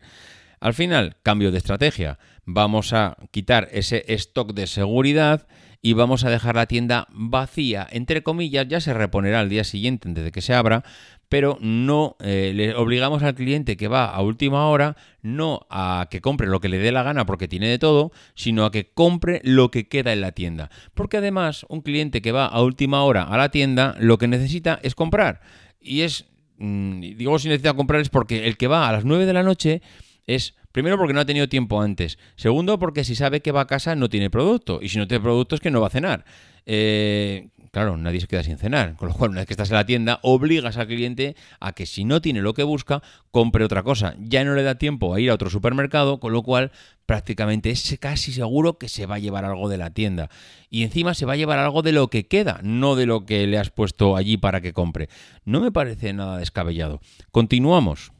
Al 0.60 0.72
final, 0.72 1.16
cambio 1.24 1.50
de 1.50 1.58
estrategia. 1.58 2.20
Vamos 2.44 2.92
a 2.92 3.16
quitar 3.32 3.66
ese 3.72 4.04
stock 4.06 4.52
de 4.54 4.68
seguridad 4.68 5.48
y 5.84 5.92
vamos 5.92 6.24
a 6.24 6.30
dejar 6.30 6.54
la 6.54 6.64
tienda 6.64 7.06
vacía. 7.12 7.86
Entre 7.90 8.22
comillas, 8.22 8.66
ya 8.66 8.80
se 8.80 8.94
reponerá 8.94 9.40
al 9.40 9.50
día 9.50 9.64
siguiente 9.64 10.08
antes 10.08 10.24
de 10.24 10.32
que 10.32 10.40
se 10.40 10.54
abra, 10.54 10.82
pero 11.28 11.58
no 11.60 12.16
eh, 12.20 12.52
le 12.54 12.74
obligamos 12.74 13.22
al 13.22 13.34
cliente 13.34 13.76
que 13.76 13.86
va 13.86 14.06
a 14.06 14.22
última 14.22 14.66
hora 14.68 14.96
no 15.20 15.66
a 15.68 16.08
que 16.10 16.22
compre 16.22 16.46
lo 16.46 16.58
que 16.60 16.70
le 16.70 16.78
dé 16.78 16.90
la 16.90 17.02
gana 17.02 17.26
porque 17.26 17.48
tiene 17.48 17.68
de 17.68 17.78
todo, 17.78 18.12
sino 18.34 18.64
a 18.64 18.72
que 18.72 18.94
compre 18.94 19.42
lo 19.44 19.70
que 19.70 19.86
queda 19.86 20.14
en 20.14 20.22
la 20.22 20.32
tienda. 20.32 20.70
Porque 20.94 21.18
además, 21.18 21.66
un 21.68 21.82
cliente 21.82 22.22
que 22.22 22.32
va 22.32 22.46
a 22.46 22.62
última 22.62 23.04
hora 23.04 23.24
a 23.24 23.36
la 23.36 23.50
tienda 23.50 23.94
lo 23.98 24.16
que 24.16 24.26
necesita 24.26 24.80
es 24.82 24.94
comprar. 24.94 25.42
Y 25.82 26.00
es, 26.00 26.24
mm, 26.56 27.00
digo 27.00 27.38
si 27.38 27.48
necesita 27.48 27.74
comprar 27.74 28.00
es 28.00 28.08
porque 28.08 28.46
el 28.46 28.56
que 28.56 28.68
va 28.68 28.88
a 28.88 28.92
las 28.92 29.04
9 29.04 29.26
de 29.26 29.32
la 29.34 29.42
noche 29.42 29.82
es 30.26 30.54
Primero 30.74 30.98
porque 30.98 31.12
no 31.12 31.20
ha 31.20 31.24
tenido 31.24 31.48
tiempo 31.48 31.80
antes. 31.80 32.18
Segundo 32.34 32.80
porque 32.80 33.04
si 33.04 33.14
sabe 33.14 33.42
que 33.42 33.52
va 33.52 33.60
a 33.60 33.66
casa 33.68 33.94
no 33.94 34.08
tiene 34.08 34.28
producto. 34.28 34.80
Y 34.82 34.88
si 34.88 34.98
no 34.98 35.06
tiene 35.06 35.22
producto 35.22 35.54
es 35.54 35.60
que 35.60 35.70
no 35.70 35.80
va 35.80 35.86
a 35.86 35.90
cenar. 35.90 36.24
Eh, 36.66 37.50
claro, 37.70 37.96
nadie 37.96 38.20
se 38.20 38.26
queda 38.26 38.42
sin 38.42 38.58
cenar. 38.58 38.96
Con 38.96 39.10
lo 39.10 39.14
cual, 39.14 39.30
una 39.30 39.42
vez 39.42 39.46
que 39.46 39.52
estás 39.52 39.70
en 39.70 39.76
la 39.76 39.86
tienda, 39.86 40.18
obligas 40.22 40.76
al 40.76 40.88
cliente 40.88 41.36
a 41.60 41.74
que 41.74 41.86
si 41.86 42.04
no 42.04 42.20
tiene 42.20 42.42
lo 42.42 42.54
que 42.54 42.64
busca, 42.64 43.04
compre 43.30 43.64
otra 43.64 43.84
cosa. 43.84 44.16
Ya 44.18 44.42
no 44.42 44.56
le 44.56 44.64
da 44.64 44.74
tiempo 44.74 45.14
a 45.14 45.20
ir 45.20 45.30
a 45.30 45.34
otro 45.34 45.48
supermercado, 45.48 46.18
con 46.18 46.32
lo 46.32 46.42
cual 46.42 46.72
prácticamente 47.06 47.70
es 47.70 47.96
casi 48.00 48.32
seguro 48.32 48.76
que 48.76 48.88
se 48.88 49.06
va 49.06 49.14
a 49.14 49.20
llevar 49.20 49.44
algo 49.44 49.68
de 49.68 49.78
la 49.78 49.90
tienda. 49.90 50.28
Y 50.70 50.82
encima 50.82 51.14
se 51.14 51.24
va 51.24 51.34
a 51.34 51.36
llevar 51.36 51.60
algo 51.60 51.82
de 51.82 51.92
lo 51.92 52.08
que 52.08 52.26
queda, 52.26 52.58
no 52.64 52.96
de 52.96 53.06
lo 53.06 53.26
que 53.26 53.46
le 53.46 53.58
has 53.58 53.70
puesto 53.70 54.16
allí 54.16 54.38
para 54.38 54.60
que 54.60 54.72
compre. 54.72 55.08
No 55.44 55.60
me 55.60 55.70
parece 55.70 56.12
nada 56.12 56.38
descabellado. 56.38 57.00
Continuamos. 57.30 58.10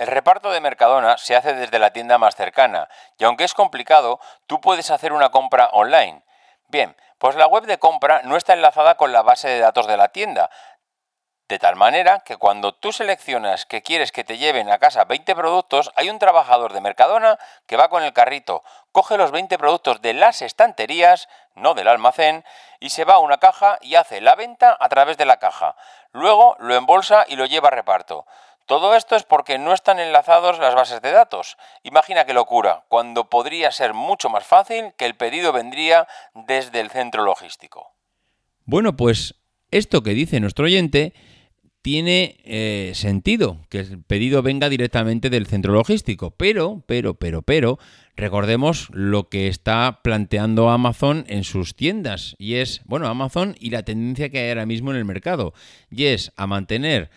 El 0.00 0.06
reparto 0.06 0.50
de 0.50 0.62
Mercadona 0.62 1.18
se 1.18 1.36
hace 1.36 1.52
desde 1.52 1.78
la 1.78 1.92
tienda 1.92 2.16
más 2.16 2.34
cercana 2.34 2.88
y 3.18 3.24
aunque 3.24 3.44
es 3.44 3.52
complicado, 3.52 4.18
tú 4.46 4.58
puedes 4.58 4.90
hacer 4.90 5.12
una 5.12 5.30
compra 5.30 5.68
online. 5.74 6.24
Bien, 6.68 6.96
pues 7.18 7.36
la 7.36 7.46
web 7.46 7.64
de 7.64 7.78
compra 7.78 8.22
no 8.24 8.38
está 8.38 8.54
enlazada 8.54 8.96
con 8.96 9.12
la 9.12 9.20
base 9.20 9.48
de 9.48 9.58
datos 9.58 9.86
de 9.86 9.98
la 9.98 10.08
tienda, 10.08 10.48
de 11.50 11.58
tal 11.58 11.74
manera 11.76 12.20
que 12.20 12.36
cuando 12.36 12.72
tú 12.72 12.92
seleccionas 12.92 13.66
que 13.66 13.82
quieres 13.82 14.12
que 14.12 14.24
te 14.24 14.38
lleven 14.38 14.70
a 14.70 14.78
casa 14.78 15.04
20 15.04 15.34
productos, 15.34 15.90
hay 15.96 16.08
un 16.08 16.20
trabajador 16.20 16.72
de 16.72 16.80
Mercadona 16.80 17.38
que 17.66 17.76
va 17.76 17.90
con 17.90 18.02
el 18.02 18.12
carrito, 18.14 18.62
coge 18.92 19.18
los 19.18 19.32
20 19.32 19.58
productos 19.58 20.00
de 20.00 20.14
las 20.14 20.40
estanterías, 20.42 21.28
no 21.56 21.74
del 21.74 21.88
almacén, 21.88 22.44
y 22.78 22.90
se 22.90 23.04
va 23.04 23.14
a 23.14 23.18
una 23.18 23.38
caja 23.38 23.78
y 23.82 23.96
hace 23.96 24.20
la 24.20 24.36
venta 24.36 24.76
a 24.78 24.88
través 24.88 25.18
de 25.18 25.26
la 25.26 25.38
caja. 25.38 25.74
Luego 26.12 26.56
lo 26.60 26.74
embolsa 26.74 27.26
y 27.28 27.34
lo 27.34 27.46
lleva 27.46 27.66
a 27.68 27.72
reparto. 27.72 28.26
Todo 28.70 28.94
esto 28.94 29.16
es 29.16 29.24
porque 29.24 29.58
no 29.58 29.74
están 29.74 29.98
enlazados 29.98 30.60
las 30.60 30.76
bases 30.76 31.02
de 31.02 31.10
datos. 31.10 31.56
Imagina 31.82 32.24
qué 32.24 32.32
locura, 32.32 32.84
cuando 32.86 33.28
podría 33.28 33.72
ser 33.72 33.94
mucho 33.94 34.28
más 34.28 34.46
fácil 34.46 34.92
que 34.96 35.06
el 35.06 35.16
pedido 35.16 35.52
vendría 35.52 36.06
desde 36.46 36.78
el 36.78 36.88
centro 36.88 37.24
logístico. 37.24 37.96
Bueno, 38.66 38.96
pues 38.96 39.34
esto 39.72 40.04
que 40.04 40.14
dice 40.14 40.38
nuestro 40.38 40.66
oyente 40.66 41.14
tiene 41.82 42.36
eh, 42.44 42.92
sentido, 42.94 43.58
que 43.70 43.80
el 43.80 44.04
pedido 44.04 44.40
venga 44.40 44.68
directamente 44.68 45.30
del 45.30 45.48
centro 45.48 45.72
logístico, 45.72 46.30
pero, 46.30 46.84
pero, 46.86 47.14
pero, 47.14 47.42
pero, 47.42 47.80
recordemos 48.14 48.88
lo 48.92 49.28
que 49.28 49.48
está 49.48 49.98
planteando 50.04 50.70
Amazon 50.70 51.24
en 51.26 51.42
sus 51.42 51.74
tiendas, 51.74 52.36
y 52.38 52.54
es, 52.54 52.82
bueno, 52.84 53.08
Amazon 53.08 53.56
y 53.58 53.70
la 53.70 53.82
tendencia 53.82 54.28
que 54.28 54.38
hay 54.38 54.50
ahora 54.50 54.66
mismo 54.66 54.92
en 54.92 54.98
el 54.98 55.04
mercado, 55.04 55.54
y 55.90 56.04
es 56.04 56.30
a 56.36 56.46
mantener 56.46 57.10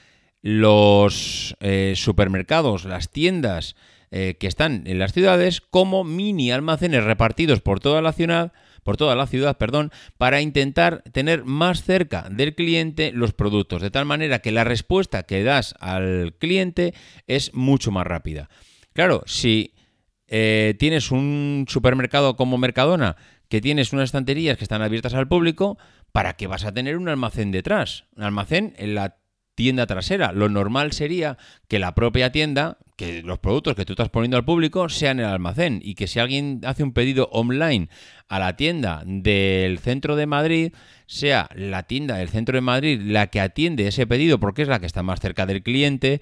los 0.44 1.56
eh, 1.62 1.94
supermercados, 1.96 2.84
las 2.84 3.10
tiendas 3.10 3.76
eh, 4.12 4.36
que 4.40 4.46
están 4.46 4.84
en 4.86 5.00
las 5.00 5.14
ciudades 5.14 5.62
como 5.62 6.04
mini 6.04 6.52
almacenes 6.52 7.06
repartidos 7.06 7.62
por 7.62 7.80
toda 7.80 8.02
la 8.02 8.12
ciudad, 8.12 8.52
por 8.84 8.98
toda 8.98 9.16
la 9.16 9.26
ciudad, 9.26 9.58
perdón, 9.58 9.92
para 10.18 10.42
intentar 10.42 11.02
tener 11.14 11.46
más 11.46 11.84
cerca 11.84 12.28
del 12.30 12.56
cliente 12.56 13.14
los 13.14 13.34
productos, 13.34 13.82
de 13.82 13.90
tal 13.90 14.06
manera 14.06 14.40
que 14.40 14.52
la 14.52 14.66
respuesta 14.66 15.24
que 15.24 15.44
das 15.44 15.76
al 15.80 16.36
cliente 16.38 16.94
es 17.26 17.54
mucho 17.56 17.92
más 17.92 18.06
rápida. 18.06 18.50
Claro, 18.92 19.24
si 19.26 19.74
eh, 20.28 20.76
tienes 20.78 21.10
un 21.10 21.66
supermercado 21.70 22.36
como 22.36 22.58
Mercadona, 22.58 23.16
que 23.48 23.62
tienes 23.62 23.94
unas 23.94 24.06
estanterías 24.06 24.58
que 24.58 24.66
están 24.66 24.82
abiertas 24.82 25.14
al 25.14 25.30
público, 25.30 25.78
¿para 26.12 26.34
qué 26.34 26.48
vas 26.48 26.66
a 26.66 26.74
tener 26.74 26.98
un 26.98 27.08
almacén 27.08 27.52
detrás? 27.52 28.06
Un 28.18 28.24
almacén 28.24 28.74
en 28.78 28.94
la 28.94 29.23
tienda 29.56 29.86
trasera. 29.86 30.32
Lo 30.32 30.50
normal 30.50 30.92
sería 30.92 31.38
que 31.68 31.80
la 31.80 31.96
propia 31.96 32.32
tienda, 32.32 32.78
que 32.96 33.22
los 33.22 33.40
productos 33.40 33.76
que 33.76 33.86
tú 33.86 33.94
estás 33.94 34.10
poniendo 34.10 34.38
al 34.38 34.46
público 34.46 34.90
sean 34.90 35.20
en 35.20 35.26
el 35.26 35.32
almacén 35.32 35.80
y 35.84 35.96
que 35.96 36.08
si 36.08 36.20
alguien 36.20 36.62
hace 36.64 36.84
un 36.84 36.94
pedido 36.94 37.30
online 37.32 37.90
a 38.28 38.40
la 38.40 38.56
tienda 38.56 39.04
del 39.06 39.80
centro 39.80 40.16
de 40.16 40.26
Madrid, 40.26 40.74
sea 41.06 41.50
la 41.56 41.84
tienda 41.84 42.18
del 42.18 42.30
centro 42.30 42.56
de 42.56 42.62
Madrid 42.62 43.02
la 43.04 43.28
que 43.28 43.42
atiende 43.42 43.88
ese 43.88 44.08
pedido 44.08 44.40
porque 44.40 44.64
es 44.64 44.68
la 44.68 44.80
que 44.80 44.86
está 44.86 45.04
más 45.04 45.20
cerca 45.20 45.46
del 45.46 45.64
cliente 45.64 46.22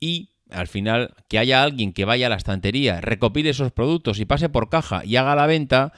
y 0.00 0.30
al 0.50 0.68
final 0.68 1.14
que 1.28 1.38
haya 1.38 1.62
alguien 1.62 1.92
que 1.92 2.04
vaya 2.04 2.26
a 2.26 2.30
la 2.30 2.36
estantería, 2.36 3.00
recopile 3.00 3.50
esos 3.50 3.72
productos 3.72 4.20
y 4.20 4.24
pase 4.24 4.48
por 4.48 4.68
caja 4.68 5.04
y 5.04 5.16
haga 5.16 5.34
la 5.34 5.46
venta, 5.46 5.92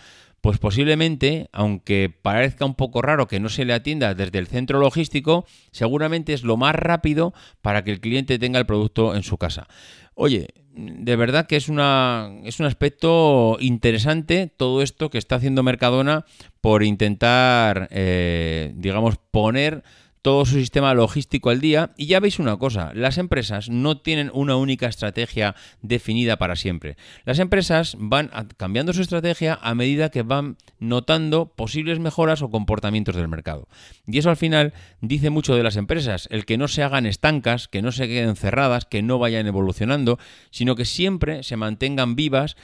pues 0.45 0.59
posiblemente, 0.59 1.49
aunque 1.53 2.11
parezca 2.11 2.67
un 2.67 2.75
poco 2.75 3.01
raro 3.01 3.27
que 3.27 3.41
no 3.41 3.49
se 3.49 3.65
le 3.65 3.73
atienda 3.73 4.15
desde 4.15 4.39
el 4.39 4.47
centro 4.47 4.79
logístico, 4.79 5.47
seguramente 5.71 6.35
es 6.35 6.43
lo 6.43 6.59
más 6.59 6.75
rápido 6.75 7.33
para 7.63 7.83
que 7.83 7.93
el 7.93 7.99
cliente 7.99 8.39
tenga 8.39 8.59
el 8.59 8.67
producto 8.67 9.15
en 9.15 9.23
su 9.23 9.39
casa. 9.39 9.69
Oye, 10.13 10.49
de 10.75 11.17
verdad 11.17 11.47
que 11.47 11.57
es, 11.57 11.71
una, 11.71 12.31
es 12.45 12.61
un 12.61 12.67
aspecto 12.67 13.57
interesante 13.59 14.53
todo 14.55 14.83
esto 14.83 15.09
que 15.09 15.17
está 15.17 15.37
haciendo 15.37 15.63
Mercadona 15.63 16.27
por 16.61 16.83
intentar, 16.83 17.89
eh, 17.91 18.75
digamos, 18.77 19.17
poner 19.31 19.83
todo 20.25 20.47
su 20.47 20.55
sistema 20.55 20.95
logístico 20.95 21.51
al 21.51 21.61
día. 21.61 21.91
Y 21.99 22.07
ya 22.07 22.19
veis 22.19 22.39
una 22.39 22.57
cosa, 22.57 22.93
las 22.95 23.19
empresas 23.19 23.69
no 23.69 23.99
tienen 23.99 24.31
una 24.33 24.57
única 24.57 24.87
estrategia 24.87 25.55
definida 25.83 26.39
para 26.39 26.57
siempre. 26.57 26.97
Las 27.27 27.39
empresas 27.41 27.95
van 27.99 28.31
cambiando 28.57 28.95
su 28.95 29.03
estrategia 29.03 29.59
a 29.61 29.75
medida 29.75 30.09
que 30.09 30.23
van 30.23 30.57
notando 30.79 31.53
posibles 31.55 31.99
mejoras 31.99 32.41
o 32.41 32.51
comportamientos 32.51 33.17
del 33.17 33.29
mercado. 33.29 33.69
Y 34.07 34.17
eso 34.17 34.31
al 34.31 34.39
final 34.39 34.73
dice 35.03 35.29
mucho 35.29 35.57
de 35.57 35.63
las 35.63 35.77
empresas, 35.77 36.27
el 36.31 36.47
que 36.47 36.57
no 36.57 36.69
se 36.69 36.83
hagan 36.83 37.05
estancas, 37.05 37.69
que 37.69 37.83
no 37.83 37.93
se 37.93 38.09
queden 38.09 38.35
cerradas, 38.35 38.87
que 38.87 39.03
no 39.03 39.19
vayan 39.19 39.47
evolucionando, 39.47 40.19
sino 40.51 40.75
que 40.75 40.87
siempre 40.87 41.43
se 41.43 41.59
mantengan 41.59 42.17
vivas 42.17 42.57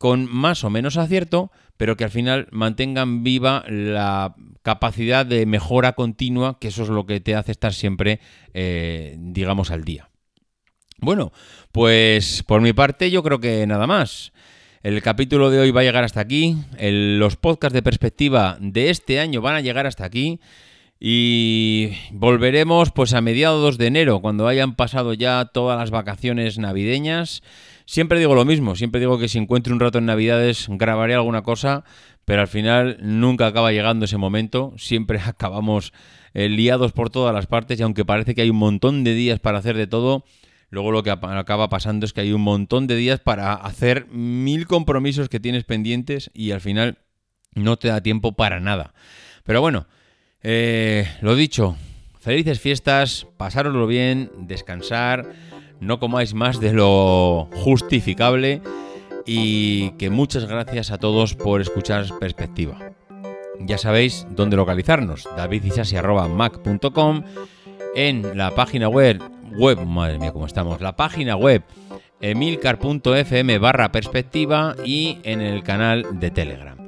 con 0.00 0.24
más 0.32 0.64
o 0.64 0.70
menos 0.70 0.96
acierto, 0.96 1.50
pero 1.76 1.94
que 1.94 2.04
al 2.04 2.10
final 2.10 2.48
mantengan 2.52 3.22
viva 3.22 3.66
la 3.68 4.34
capacidad 4.62 5.26
de 5.26 5.44
mejora 5.44 5.92
continua, 5.92 6.58
que 6.58 6.68
eso 6.68 6.84
es 6.84 6.88
lo 6.88 7.04
que 7.04 7.20
te 7.20 7.34
hace 7.34 7.52
estar 7.52 7.74
siempre, 7.74 8.18
eh, 8.54 9.16
digamos, 9.18 9.70
al 9.70 9.84
día. 9.84 10.08
Bueno, 11.00 11.32
pues 11.70 12.42
por 12.44 12.62
mi 12.62 12.72
parte 12.72 13.10
yo 13.10 13.22
creo 13.22 13.40
que 13.40 13.66
nada 13.66 13.86
más. 13.86 14.32
El 14.82 15.02
capítulo 15.02 15.50
de 15.50 15.60
hoy 15.60 15.70
va 15.70 15.82
a 15.82 15.84
llegar 15.84 16.04
hasta 16.04 16.20
aquí, 16.20 16.56
los 16.80 17.36
podcasts 17.36 17.74
de 17.74 17.82
perspectiva 17.82 18.56
de 18.58 18.88
este 18.88 19.20
año 19.20 19.42
van 19.42 19.56
a 19.56 19.60
llegar 19.60 19.86
hasta 19.86 20.06
aquí. 20.06 20.40
Y 20.98 21.92
volveremos 22.10 22.90
pues 22.90 23.12
a 23.12 23.20
mediados 23.20 23.76
de 23.76 23.86
enero, 23.86 24.20
cuando 24.20 24.48
hayan 24.48 24.76
pasado 24.76 25.12
ya 25.12 25.44
todas 25.46 25.78
las 25.78 25.90
vacaciones 25.90 26.56
navideñas. 26.56 27.42
Siempre 27.90 28.20
digo 28.20 28.36
lo 28.36 28.44
mismo, 28.44 28.76
siempre 28.76 29.00
digo 29.00 29.18
que 29.18 29.26
si 29.26 29.38
encuentro 29.38 29.74
un 29.74 29.80
rato 29.80 29.98
en 29.98 30.06
Navidades 30.06 30.66
grabaré 30.68 31.14
alguna 31.14 31.42
cosa, 31.42 31.82
pero 32.24 32.40
al 32.40 32.46
final 32.46 32.98
nunca 33.00 33.48
acaba 33.48 33.72
llegando 33.72 34.04
ese 34.04 34.16
momento, 34.16 34.72
siempre 34.78 35.18
acabamos 35.24 35.92
eh, 36.32 36.48
liados 36.48 36.92
por 36.92 37.10
todas 37.10 37.34
las 37.34 37.48
partes 37.48 37.80
y 37.80 37.82
aunque 37.82 38.04
parece 38.04 38.36
que 38.36 38.42
hay 38.42 38.50
un 38.50 38.58
montón 38.58 39.02
de 39.02 39.14
días 39.14 39.40
para 39.40 39.58
hacer 39.58 39.76
de 39.76 39.88
todo, 39.88 40.24
luego 40.68 40.92
lo 40.92 41.02
que 41.02 41.10
acaba 41.10 41.68
pasando 41.68 42.06
es 42.06 42.12
que 42.12 42.20
hay 42.20 42.32
un 42.32 42.42
montón 42.42 42.86
de 42.86 42.94
días 42.94 43.18
para 43.18 43.54
hacer 43.54 44.06
mil 44.06 44.68
compromisos 44.68 45.28
que 45.28 45.40
tienes 45.40 45.64
pendientes 45.64 46.30
y 46.32 46.52
al 46.52 46.60
final 46.60 46.98
no 47.56 47.76
te 47.76 47.88
da 47.88 48.00
tiempo 48.00 48.36
para 48.36 48.60
nada. 48.60 48.94
Pero 49.42 49.60
bueno, 49.62 49.88
eh, 50.44 51.08
lo 51.22 51.34
dicho, 51.34 51.76
felices 52.20 52.60
fiestas, 52.60 53.26
pasároslo 53.36 53.88
bien, 53.88 54.30
descansar, 54.38 55.26
no 55.80 55.98
comáis 55.98 56.34
más 56.34 56.60
de 56.60 56.72
lo 56.72 57.48
justificable 57.52 58.62
y 59.26 59.90
que 59.92 60.10
muchas 60.10 60.46
gracias 60.46 60.90
a 60.90 60.98
todos 60.98 61.34
por 61.34 61.60
escuchar 61.60 62.06
Perspectiva. 62.18 62.78
Ya 63.60 63.78
sabéis 63.78 64.26
dónde 64.30 64.56
localizarnos, 64.56 65.28
davidisasi.mac.com, 65.36 67.22
en 67.94 68.38
la 68.38 68.54
página 68.54 68.88
web, 68.88 69.22
web, 69.52 69.84
madre 69.84 70.18
mía, 70.18 70.32
cómo 70.32 70.46
estamos, 70.46 70.80
la 70.80 70.96
página 70.96 71.36
web 71.36 71.62
emilcar.fm 72.20 73.58
barra 73.58 73.92
perspectiva 73.92 74.76
y 74.84 75.18
en 75.24 75.40
el 75.40 75.62
canal 75.62 76.20
de 76.20 76.30
Telegram. 76.30 76.79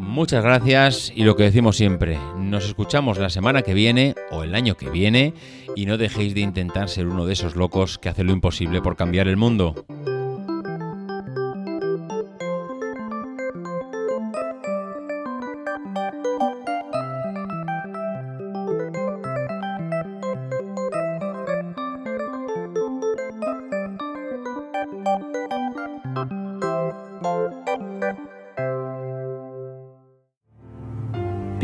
Muchas 0.00 0.44
gracias 0.44 1.12
y 1.14 1.24
lo 1.24 1.34
que 1.36 1.42
decimos 1.44 1.76
siempre, 1.76 2.18
nos 2.38 2.66
escuchamos 2.66 3.18
la 3.18 3.30
semana 3.30 3.62
que 3.62 3.74
viene 3.74 4.14
o 4.30 4.44
el 4.44 4.54
año 4.54 4.76
que 4.76 4.90
viene 4.90 5.34
y 5.74 5.86
no 5.86 5.98
dejéis 5.98 6.34
de 6.34 6.40
intentar 6.40 6.88
ser 6.88 7.08
uno 7.08 7.26
de 7.26 7.32
esos 7.32 7.56
locos 7.56 7.98
que 7.98 8.08
hace 8.08 8.24
lo 8.24 8.32
imposible 8.32 8.80
por 8.80 8.96
cambiar 8.96 9.28
el 9.28 9.36
mundo. 9.36 9.86